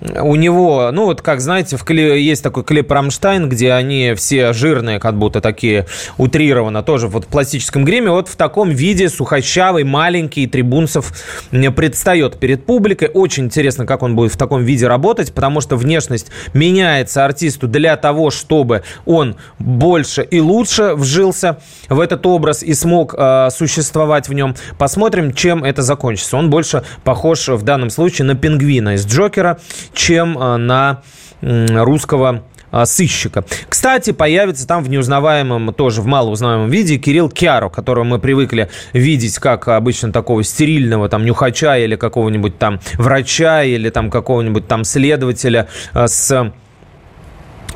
у 0.00 0.34
него, 0.36 0.90
ну 0.92 1.04
вот 1.04 1.22
как 1.22 1.40
знаете, 1.40 1.76
в 1.76 1.84
кле, 1.84 2.22
есть 2.22 2.42
такой 2.42 2.64
клип 2.64 2.90
Рамштайн, 2.90 3.48
где 3.48 3.72
они 3.72 4.14
все 4.16 4.52
жирные, 4.52 4.98
как 4.98 5.18
будто 5.18 5.40
такие 5.40 5.86
утрированно, 6.16 6.82
тоже 6.82 7.08
вот 7.08 7.24
в 7.24 7.28
пластическом 7.28 7.84
гриме, 7.84 8.10
вот 8.10 8.28
в 8.28 8.36
таком 8.36 8.70
виде 8.70 9.08
сухощавый, 9.08 9.84
маленький 9.84 10.46
Трибунцев 10.46 11.12
предстает 11.50 12.38
перед 12.38 12.64
публикой. 12.64 13.08
Очень 13.12 13.44
интересно, 13.44 13.86
как 13.86 14.02
он 14.02 14.16
будет 14.16 14.32
в 14.32 14.36
таком 14.36 14.64
виде 14.64 14.86
работать, 14.86 15.32
потому 15.32 15.60
что 15.60 15.76
внешность 15.76 16.28
меняется 16.54 17.24
артисту 17.24 17.68
для 17.68 17.96
того, 17.96 18.30
чтобы 18.30 18.82
он 19.04 19.36
больше 19.58 20.22
и 20.22 20.40
лучше 20.40 20.94
вжился 20.94 21.58
в 21.88 22.00
этот 22.00 22.24
образ 22.26 22.62
и 22.62 22.74
смог 22.74 23.14
э, 23.16 23.48
существовать 23.50 24.28
в 24.28 24.32
нем. 24.32 24.54
Посмотрим, 24.78 25.32
чем 25.32 25.64
это 25.64 25.82
закончится. 25.82 26.36
Он 26.36 26.50
больше 26.50 26.82
похож 27.04 27.48
в 27.48 27.62
данном 27.62 27.90
случае 27.90 28.26
на 28.26 28.34
пингвина 28.34 28.94
из 28.94 29.06
Джокера 29.06 29.58
чем 29.94 30.38
э, 30.38 30.56
на 30.56 31.02
русского 31.40 32.42
э, 32.72 32.84
сыщика. 32.84 33.44
Кстати, 33.68 34.12
появится 34.12 34.66
там 34.66 34.84
в 34.84 34.90
неузнаваемом, 34.90 35.72
тоже 35.74 36.02
в 36.02 36.06
малоузнаваемом 36.06 36.70
виде 36.70 36.98
Кирилл 36.98 37.28
Киаро, 37.28 37.68
которого 37.68 38.04
мы 38.04 38.18
привыкли 38.18 38.68
видеть 38.92 39.38
как 39.38 39.68
обычно 39.68 40.12
такого 40.12 40.42
стерильного 40.44 41.08
там 41.08 41.24
нюхача 41.24 41.78
или 41.78 41.96
какого-нибудь 41.96 42.58
там 42.58 42.80
врача 42.98 43.64
или 43.64 43.90
там 43.90 44.10
какого-нибудь 44.10 44.68
там 44.68 44.84
следователя 44.84 45.68
э, 45.94 46.06
с 46.06 46.52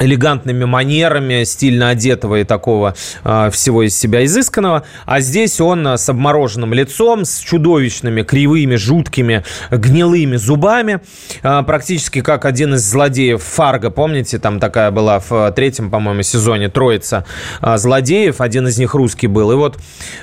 элегантными 0.00 0.64
манерами, 0.64 1.44
стильно 1.44 1.90
одетого 1.90 2.40
и 2.40 2.44
такого 2.44 2.94
э, 3.24 3.50
всего 3.50 3.82
из 3.82 3.96
себя 3.96 4.24
изысканного. 4.24 4.84
А 5.06 5.20
здесь 5.20 5.60
он 5.60 5.86
с 5.86 6.08
обмороженным 6.08 6.74
лицом, 6.74 7.24
с 7.24 7.38
чудовищными, 7.38 8.22
кривыми, 8.22 8.76
жуткими, 8.76 9.44
гнилыми 9.70 10.36
зубами. 10.36 11.00
Э, 11.42 11.62
практически 11.64 12.20
как 12.20 12.44
один 12.44 12.74
из 12.74 12.88
злодеев 12.88 13.42
Фарго. 13.42 13.90
Помните, 13.90 14.38
там 14.38 14.60
такая 14.60 14.90
была 14.90 15.20
в 15.20 15.52
третьем, 15.52 15.90
по-моему, 15.90 16.22
сезоне 16.22 16.68
троица 16.68 17.24
э, 17.62 17.76
злодеев. 17.76 18.40
Один 18.40 18.68
из 18.68 18.78
них 18.78 18.94
русский 18.94 19.26
был. 19.26 19.52
И 19.52 19.54
вот, 19.54 19.78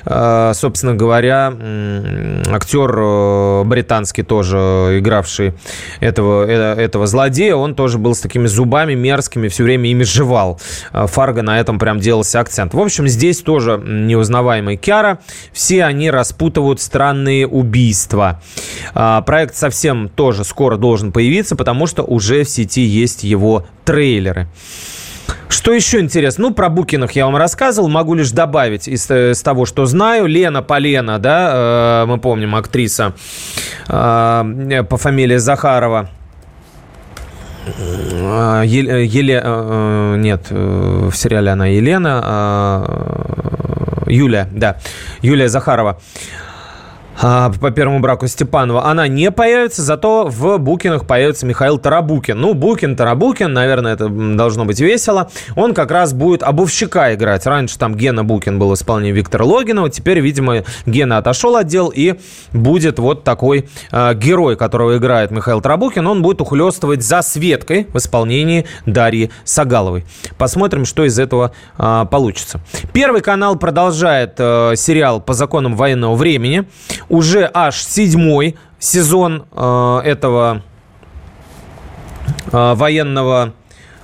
э, 0.05 0.51
собственно 0.53 0.95
говоря, 0.95 1.53
э, 1.57 2.43
актер 2.51 2.93
э, 2.97 3.63
британский 3.65 4.24
тоже, 4.24 4.97
игравший 4.99 5.53
этого, 5.99 6.45
э, 6.45 6.76
этого 6.76 7.07
злодея, 7.07 7.55
он 7.55 7.76
тоже 7.76 7.97
был 7.97 8.15
с 8.15 8.19
такими 8.19 8.47
зубами 8.47 8.95
мерзкими, 8.95 9.47
все 9.47 9.61
все 9.62 9.66
время 9.66 9.91
ими 9.91 10.03
жевал. 10.03 10.59
Фарго 10.91 11.43
на 11.43 11.59
этом 11.59 11.78
прям 11.78 11.99
делался 11.99 12.39
акцент. 12.39 12.74
В 12.74 12.80
общем, 12.80 13.07
здесь 13.07 13.41
тоже 13.41 13.80
неузнаваемый 13.86 14.76
Киара. 14.76 15.20
Все 15.53 15.84
они 15.84 16.09
распутывают 16.09 16.82
странные 16.82 17.45
убийства. 17.45 18.41
Проект 18.93 19.55
совсем 19.55 20.09
тоже 20.09 20.45
скоро 20.45 20.78
должен 20.78 21.12
появиться, 21.12 21.55
потому 21.55 21.86
что 21.86 22.01
уже 22.01 22.43
в 22.43 22.49
сети 22.49 22.82
есть 22.82 23.24
его 23.24 23.68
трейлеры. 23.86 24.47
Что 25.47 25.74
еще 25.74 25.99
интересно? 25.99 26.47
Ну, 26.47 26.53
про 26.55 26.70
Букиных 26.70 27.12
я 27.12 27.26
вам 27.26 27.36
рассказывал. 27.36 27.88
Могу 27.88 28.16
лишь 28.16 28.32
добавить 28.32 28.88
из, 28.88 29.12
э, 29.12 29.32
из 29.32 29.43
того, 29.43 29.66
что 29.66 29.86
знаю. 29.86 30.26
Лена 30.26 30.64
Полена, 30.64 31.20
да, 31.20 32.03
э, 32.03 32.05
мы 32.07 32.18
помним, 32.18 32.55
актриса 32.55 33.14
э, 33.88 34.84
по 34.89 34.97
фамилии 34.97 35.38
Захарова. 35.38 36.09
Э, 37.78 38.63
Еле, 38.65 39.05
Еле, 39.05 39.41
э, 39.43 40.15
нет, 40.17 40.47
в 40.49 41.13
сериале 41.13 41.51
она 41.51 41.67
Елена, 41.67 42.84
э, 44.07 44.11
Юлия, 44.11 44.47
да, 44.51 44.78
Юлия 45.22 45.47
Захарова. 45.49 45.99
А, 47.24 47.51
по 47.61 47.69
первому 47.69 47.99
браку 47.99 48.26
Степанова, 48.26 48.86
она 48.86 49.07
не 49.07 49.30
появится, 49.30 49.84
зато 49.84 50.26
в 50.28 50.57
Букинах 50.57 51.05
появится 51.05 51.45
Михаил 51.45 51.78
Тарабукин. 51.78 52.39
Ну, 52.39 52.55
Букин, 52.55 52.95
Тарабукин, 52.95 53.53
наверное, 53.53 53.93
это 53.93 54.09
должно 54.09 54.65
быть 54.65 54.80
весело. 54.80 55.30
Он 55.55 55.76
как 55.76 55.91
раз 55.91 56.13
будет 56.13 56.41
обувщика 56.41 57.13
играть. 57.13 57.45
Раньше 57.45 57.78
там 57.78 57.93
Гена 57.93 58.24
Букин 58.24 58.57
был 58.57 58.72
в 58.72 58.74
исполнении 58.74 59.11
Виктора 59.11 59.45
Логинова, 59.45 59.91
теперь, 59.91 60.19
видимо, 60.19 60.63
Гена 60.88 61.19
отошел 61.19 61.55
от 61.57 61.67
дел 61.67 61.91
и 61.95 62.15
будет 62.53 62.97
вот 62.97 63.24
такой 63.24 63.69
э, 63.91 64.13
герой, 64.15 64.55
которого 64.55 64.97
играет 64.97 65.30
Михаил 65.30 65.61
Тарабукин. 65.61 66.07
Он 66.07 66.24
будет 66.24 66.41
ухлестывать 66.41 67.03
за 67.03 67.22
Светкой 67.22 67.86
в 67.93 67.97
исполнении 67.97 68.65
Дарьи 68.88 69.30
Сагаловой. 69.43 70.05
Посмотрим, 70.39 70.86
что 70.86 71.05
из 71.05 71.19
этого 71.19 71.51
э, 71.78 72.05
получится. 72.09 72.61
Первый 72.93 73.22
канал 73.22 73.57
продолжает 73.57 74.34
э, 74.39 74.74
сериал 74.76 75.22
по 75.22 75.34
законам 75.34 75.76
военного 75.76 76.15
времени 76.15 76.65
уже 77.12 77.49
аж 77.53 77.84
седьмой 77.84 78.55
сезон 78.80 79.45
э, 79.51 80.01
этого 80.05 80.62
э, 82.51 82.74
военного 82.74 83.53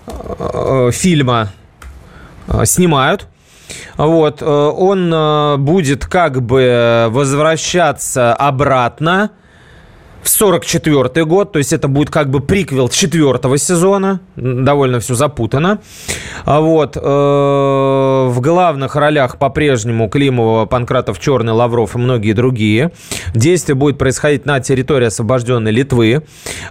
э, 0.05 0.89
фильма 0.91 1.53
э, 2.47 2.65
снимают. 2.65 3.27
Вот, 3.95 4.41
э, 4.41 4.45
он 4.45 5.11
э, 5.13 5.55
будет 5.57 6.05
как 6.05 6.41
бы 6.41 7.07
возвращаться 7.09 8.33
обратно 8.33 9.31
в 10.27 10.29
44 10.29 11.23
год, 11.23 11.53
то 11.53 11.57
есть 11.57 11.71
это 11.71 11.87
будет 11.87 12.09
как 12.09 12.29
бы 12.29 12.41
приквел 12.41 12.89
четвертого 12.89 13.57
сезона, 13.57 14.19
довольно 14.35 14.99
все 14.99 15.15
запутано. 15.15 15.79
А 16.43 16.59
вот, 16.59 16.97
э, 16.97 16.99
в 16.99 18.41
главных 18.41 18.97
ролях 18.97 19.37
по-прежнему 19.37 20.09
Климова, 20.09 20.65
Панкратов, 20.65 21.21
Черный, 21.21 21.53
Лавров 21.53 21.95
и 21.95 21.97
многие 21.97 22.33
другие. 22.33 22.91
Действие 23.33 23.75
будет 23.75 23.97
происходить 23.97 24.45
на 24.45 24.59
территории 24.59 25.05
освобожденной 25.05 25.71
Литвы, 25.71 26.23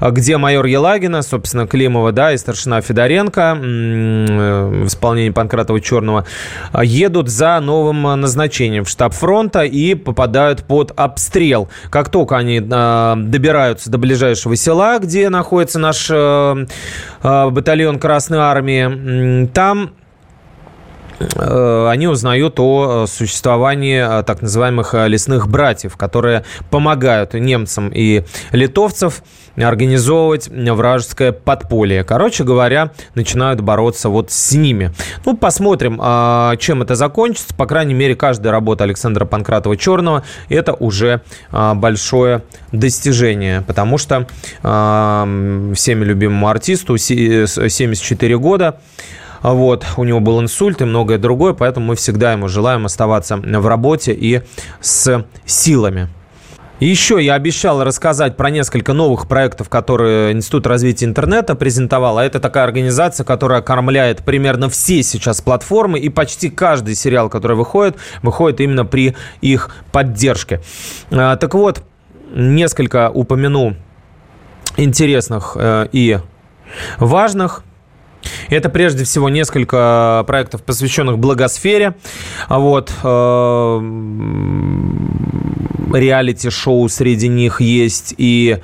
где 0.02 0.36
майор 0.36 0.66
Елагина, 0.66 1.22
собственно, 1.22 1.66
Климова, 1.66 2.12
да, 2.12 2.34
и 2.34 2.36
старшина 2.36 2.82
Федоренко 2.82 3.58
э, 3.58 4.82
в 4.82 4.86
исполнении 4.86 5.30
Панкратова, 5.30 5.80
Черного, 5.80 6.26
едут 6.82 7.30
за 7.30 7.58
новым 7.60 8.02
назначением 8.20 8.84
в 8.84 8.90
штаб 8.90 9.14
фронта 9.14 9.62
и 9.62 9.94
попадают 9.94 10.64
под 10.64 10.92
обстрел. 10.94 11.70
Как 11.88 12.10
только 12.10 12.36
они 12.36 12.60
э, 12.60 13.14
добираются 13.46 13.90
до 13.90 13.98
ближайшего 13.98 14.56
села, 14.56 14.98
где 14.98 15.28
находится 15.28 15.78
наш 15.78 16.08
э, 16.10 16.66
э, 17.22 17.50
батальон 17.50 18.00
Красной 18.00 18.38
Армии. 18.38 19.46
Там 19.54 19.92
они 21.18 22.08
узнают 22.08 22.58
о 22.60 23.04
э, 23.04 23.06
существовании 23.06 24.20
э, 24.20 24.22
так 24.22 24.42
называемых 24.42 24.94
лесных 25.06 25.48
братьев, 25.48 25.96
которые 25.96 26.44
помогают 26.70 27.34
немцам 27.34 27.90
и 27.92 28.24
литовцев 28.52 29.22
организовывать 29.56 30.48
вражеское 30.48 31.32
подполье. 31.32 32.04
Короче 32.04 32.44
говоря, 32.44 32.90
начинают 33.14 33.62
бороться 33.62 34.10
вот 34.10 34.30
с 34.30 34.52
ними. 34.52 34.92
Ну, 35.24 35.34
посмотрим, 35.34 35.96
чем 36.58 36.82
это 36.82 36.94
закончится. 36.94 37.54
По 37.54 37.64
крайней 37.64 37.94
мере, 37.94 38.14
каждая 38.14 38.52
работа 38.52 38.84
Александра 38.84 39.24
Панкратова-Черного– 39.24 40.24
это 40.50 40.74
уже 40.74 41.22
большое 41.50 42.42
достижение, 42.72 43.62
потому 43.62 43.96
что 43.96 44.26
всеми 44.60 46.04
любимому 46.04 46.48
артисту 46.48 46.98
74 46.98 48.38
года 48.38 48.78
вот, 49.42 49.84
у 49.96 50.04
него 50.04 50.20
был 50.20 50.40
инсульт 50.40 50.80
и 50.82 50.84
многое 50.84 51.18
другое, 51.18 51.52
поэтому 51.52 51.86
мы 51.86 51.96
всегда 51.96 52.32
ему 52.32 52.48
желаем 52.48 52.86
оставаться 52.86 53.36
в 53.36 53.66
работе 53.66 54.12
и 54.12 54.42
с 54.80 55.24
силами. 55.44 56.08
Еще 56.78 57.24
я 57.24 57.34
обещал 57.34 57.82
рассказать 57.82 58.36
про 58.36 58.50
несколько 58.50 58.92
новых 58.92 59.28
проектов, 59.28 59.70
которые 59.70 60.32
Институт 60.32 60.66
развития 60.66 61.06
интернета 61.06 61.54
презентовал. 61.54 62.18
А 62.18 62.24
это 62.24 62.38
такая 62.38 62.64
организация, 62.64 63.24
которая 63.24 63.62
кормляет 63.62 64.22
примерно 64.22 64.68
все 64.68 65.02
сейчас 65.02 65.40
платформы. 65.40 65.98
И 65.98 66.10
почти 66.10 66.50
каждый 66.50 66.94
сериал, 66.94 67.30
который 67.30 67.56
выходит, 67.56 67.96
выходит 68.22 68.60
именно 68.60 68.84
при 68.84 69.16
их 69.40 69.74
поддержке. 69.90 70.60
А, 71.10 71.36
так 71.36 71.54
вот, 71.54 71.82
несколько 72.34 73.08
упомяну 73.08 73.74
интересных 74.76 75.56
э, 75.58 75.88
и 75.92 76.18
важных. 76.98 77.62
Это 78.48 78.68
прежде 78.68 79.04
всего 79.04 79.28
несколько 79.28 80.24
проектов, 80.26 80.62
посвященных 80.62 81.18
благосфере. 81.18 81.94
Вот. 82.48 82.92
Э, 83.02 83.80
реалити-шоу 85.92 86.88
среди 86.88 87.28
них 87.28 87.60
есть 87.60 88.14
и 88.18 88.58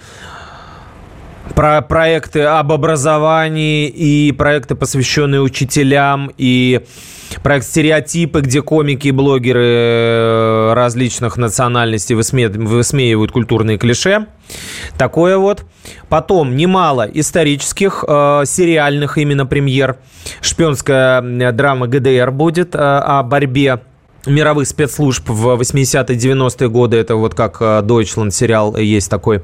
про 1.54 1.82
проекты 1.82 2.42
об 2.42 2.72
образовании 2.72 3.88
и 3.88 4.32
проекты, 4.32 4.74
посвященные 4.74 5.40
учителям, 5.40 6.32
и 6.38 6.80
проект 7.42 7.66
«Стереотипы», 7.66 8.40
где 8.40 8.62
комики 8.62 9.08
и 9.08 9.10
блогеры 9.10 9.64
э, 9.64 10.72
различных 10.74 11.36
национальностей 11.36 12.14
высме... 12.14 12.48
высмеивают 12.48 13.32
культурные 13.32 13.78
клише. 13.78 14.26
Такое 14.98 15.38
вот. 15.38 15.64
Потом 16.08 16.56
немало 16.56 17.08
исторических, 17.12 18.04
э, 18.06 18.42
сериальных 18.46 19.18
именно 19.18 19.46
премьер. 19.46 19.96
Шпионская 20.40 21.52
драма 21.52 21.86
ГДР 21.86 22.30
будет 22.30 22.74
э, 22.74 22.78
о 22.78 23.22
борьбе 23.22 23.80
мировых 24.26 24.68
спецслужб 24.68 25.28
в 25.28 25.60
80-е, 25.60 26.16
90-е 26.16 26.68
годы. 26.68 26.96
Это 26.96 27.16
вот 27.16 27.34
как 27.34 27.56
э, 27.60 27.82
Deutschland 27.82 28.30
сериал 28.30 28.76
есть 28.76 29.10
такой. 29.10 29.42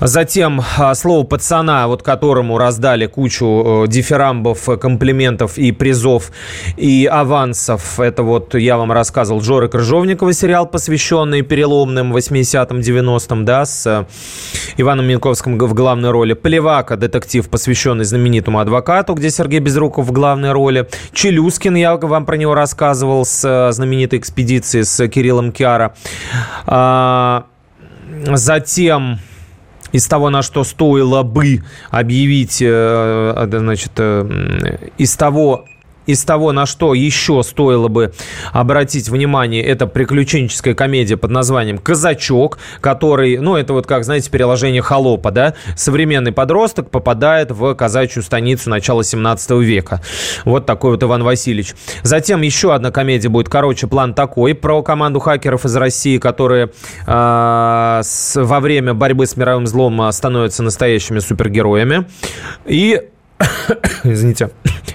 Затем 0.00 0.60
э, 0.60 0.94
слово 0.94 1.24
пацана, 1.24 1.86
вот 1.88 2.02
которому 2.02 2.58
раздали 2.58 3.06
кучу 3.06 3.84
э, 3.84 3.88
дифирамбов, 3.88 4.68
комплиментов 4.80 5.58
и 5.58 5.72
призов, 5.72 6.30
и 6.76 7.08
авансов. 7.10 7.98
Это 7.98 8.22
вот 8.22 8.54
я 8.54 8.76
вам 8.76 8.92
рассказывал 8.92 9.40
Жоры 9.40 9.68
Крыжовникова 9.68 10.32
сериал, 10.32 10.66
посвященный 10.66 11.42
переломным 11.42 12.14
80-м, 12.14 12.80
90-м, 12.80 13.44
да, 13.44 13.64
с 13.64 14.06
Иваном 14.76 15.06
Минковским 15.06 15.58
в 15.58 15.74
главной 15.74 16.10
роли. 16.10 16.34
Плевака, 16.34 16.96
детектив, 16.96 17.48
посвященный 17.48 18.04
знаменитому 18.04 18.58
адвокату, 18.58 19.14
где 19.14 19.30
Сергей 19.30 19.60
Безруков 19.60 20.06
в 20.06 20.12
главной 20.12 20.52
роли. 20.52 20.88
Челюскин, 21.12 21.74
я 21.74 21.96
вам 21.96 22.26
про 22.26 22.36
него 22.36 22.54
рассказывал, 22.54 23.24
с 23.24 23.72
знаменитой 23.72 24.18
экспедиции 24.18 24.82
с 24.82 25.08
Кириллом 25.08 25.52
Киара. 25.52 25.94
А, 26.66 27.46
затем 28.26 29.18
из 29.92 30.06
того, 30.06 30.30
на 30.30 30.42
что 30.42 30.64
стоило 30.64 31.22
бы 31.22 31.62
объявить, 31.90 32.60
э, 32.60 33.48
значит, 33.50 33.92
э, 33.96 34.90
из 34.98 35.16
того, 35.16 35.66
из 36.06 36.24
того, 36.24 36.52
на 36.52 36.66
что 36.66 36.94
еще 36.94 37.42
стоило 37.42 37.88
бы 37.88 38.12
обратить 38.52 39.08
внимание, 39.08 39.62
это 39.62 39.86
приключенческая 39.86 40.74
комедия 40.74 41.16
под 41.16 41.30
названием 41.30 41.78
«Казачок», 41.78 42.58
который, 42.80 43.38
ну, 43.38 43.56
это 43.56 43.72
вот 43.72 43.86
как, 43.86 44.04
знаете, 44.04 44.30
переложение 44.30 44.82
«Холопа», 44.82 45.30
да? 45.30 45.54
Современный 45.76 46.32
подросток 46.32 46.90
попадает 46.90 47.50
в 47.50 47.74
казачью 47.74 48.22
станицу 48.22 48.70
начала 48.70 49.04
17 49.04 49.50
века. 49.62 50.00
Вот 50.44 50.66
такой 50.66 50.92
вот 50.92 51.02
Иван 51.02 51.22
Васильевич. 51.22 51.74
Затем 52.02 52.42
еще 52.42 52.74
одна 52.74 52.90
комедия 52.90 53.28
будет, 53.28 53.48
короче, 53.48 53.86
план 53.86 54.14
такой, 54.14 54.54
про 54.54 54.82
команду 54.82 55.20
хакеров 55.20 55.64
из 55.64 55.76
России, 55.76 56.18
которые 56.18 56.70
э, 57.06 58.00
с, 58.02 58.40
во 58.40 58.60
время 58.60 58.94
борьбы 58.94 59.26
с 59.26 59.36
мировым 59.36 59.66
злом 59.66 60.10
становятся 60.12 60.62
настоящими 60.62 61.18
супергероями. 61.18 62.06
И 62.64 63.00
извините, 64.04 64.50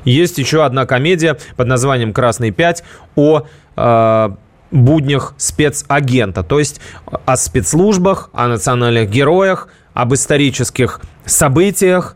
есть 0.06 0.38
еще 0.38 0.64
одна 0.66 0.86
комедия 0.86 1.38
под 1.56 1.68
названием 1.68 2.14
«Красный 2.14 2.49
5» 2.49 2.84
о 3.16 3.43
э, 3.76 4.30
буднях 4.72 5.34
спецагента, 5.38 6.43
то 6.43 6.60
есть 6.60 6.82
о 7.26 7.36
спецслужбах, 7.38 8.30
о 8.34 8.47
национальных 8.47 9.10
героях, 9.10 9.68
об 9.93 10.14
исторических 10.14 11.02
событиях, 11.26 12.16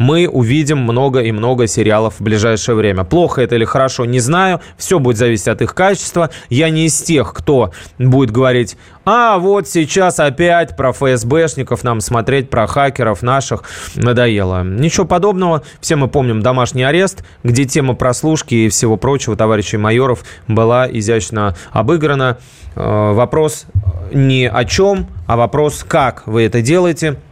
мы 0.00 0.26
увидим 0.26 0.78
много 0.78 1.20
и 1.20 1.30
много 1.30 1.66
сериалов 1.66 2.14
в 2.18 2.22
ближайшее 2.22 2.74
время. 2.74 3.04
Плохо 3.04 3.42
это 3.42 3.56
или 3.56 3.66
хорошо, 3.66 4.06
не 4.06 4.18
знаю. 4.18 4.62
Все 4.78 4.98
будет 4.98 5.18
зависеть 5.18 5.48
от 5.48 5.60
их 5.60 5.74
качества. 5.74 6.30
Я 6.48 6.70
не 6.70 6.86
из 6.86 7.02
тех, 7.02 7.34
кто 7.34 7.72
будет 7.98 8.30
говорить, 8.30 8.78
а 9.04 9.36
вот 9.36 9.68
сейчас 9.68 10.18
опять 10.18 10.74
про 10.74 10.92
ФСБшников 10.92 11.84
нам 11.84 12.00
смотреть, 12.00 12.48
про 12.48 12.66
хакеров 12.66 13.20
наших 13.20 13.64
надоело. 13.94 14.64
Ничего 14.64 15.04
подобного. 15.04 15.64
Все 15.82 15.96
мы 15.96 16.08
помним 16.08 16.40
домашний 16.40 16.82
арест, 16.82 17.22
где 17.44 17.66
тема 17.66 17.92
прослушки 17.92 18.54
и 18.54 18.68
всего 18.70 18.96
прочего 18.96 19.36
товарищей 19.36 19.76
майоров 19.76 20.24
была 20.48 20.90
изящно 20.90 21.56
обыграна. 21.72 22.38
Э, 22.74 23.12
вопрос 23.12 23.66
не 24.14 24.48
о 24.48 24.64
чем, 24.64 25.08
а 25.26 25.36
вопрос, 25.36 25.84
как 25.86 26.26
вы 26.26 26.44
это 26.44 26.62
делаете– 26.62 27.16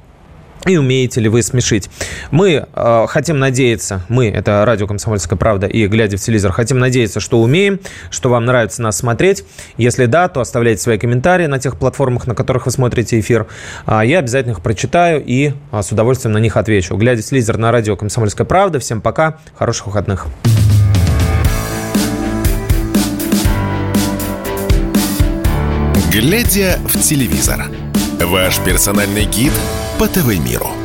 и 0.66 0.76
умеете 0.76 1.20
ли 1.20 1.28
вы 1.28 1.42
смешить. 1.42 1.88
Мы 2.30 2.66
э, 2.72 3.06
хотим 3.08 3.38
надеяться, 3.38 4.02
мы, 4.08 4.28
это 4.28 4.64
радио 4.64 4.86
«Комсомольская 4.86 5.38
правда» 5.38 5.66
и 5.66 5.86
«Глядя 5.86 6.16
в 6.16 6.20
телевизор», 6.20 6.52
хотим 6.52 6.78
надеяться, 6.78 7.20
что 7.20 7.40
умеем, 7.40 7.80
что 8.10 8.28
вам 8.28 8.44
нравится 8.44 8.82
нас 8.82 8.98
смотреть. 8.98 9.44
Если 9.76 10.06
да, 10.06 10.28
то 10.28 10.40
оставляйте 10.40 10.82
свои 10.82 10.98
комментарии 10.98 11.46
на 11.46 11.58
тех 11.58 11.78
платформах, 11.78 12.26
на 12.26 12.34
которых 12.34 12.66
вы 12.66 12.72
смотрите 12.72 13.18
эфир. 13.20 13.46
А 13.86 14.04
я 14.04 14.18
обязательно 14.18 14.52
их 14.52 14.62
прочитаю 14.62 15.22
и 15.24 15.52
а, 15.70 15.82
с 15.82 15.92
удовольствием 15.92 16.32
на 16.32 16.38
них 16.38 16.56
отвечу. 16.56 16.96
«Глядя 16.96 17.22
в 17.22 17.24
телевизор» 17.24 17.58
на 17.58 17.72
радио 17.72 17.96
«Комсомольская 17.96 18.46
правда». 18.46 18.78
Всем 18.78 19.00
пока, 19.00 19.38
хороших 19.56 19.86
выходных. 19.86 20.26
«Глядя 26.10 26.78
в 26.84 27.00
телевизор»– 27.00 27.66
ваш 28.20 28.58
персональный 28.60 29.24
гид– 29.24 29.52
по 29.98 30.06
ТВ-миру. 30.06 30.77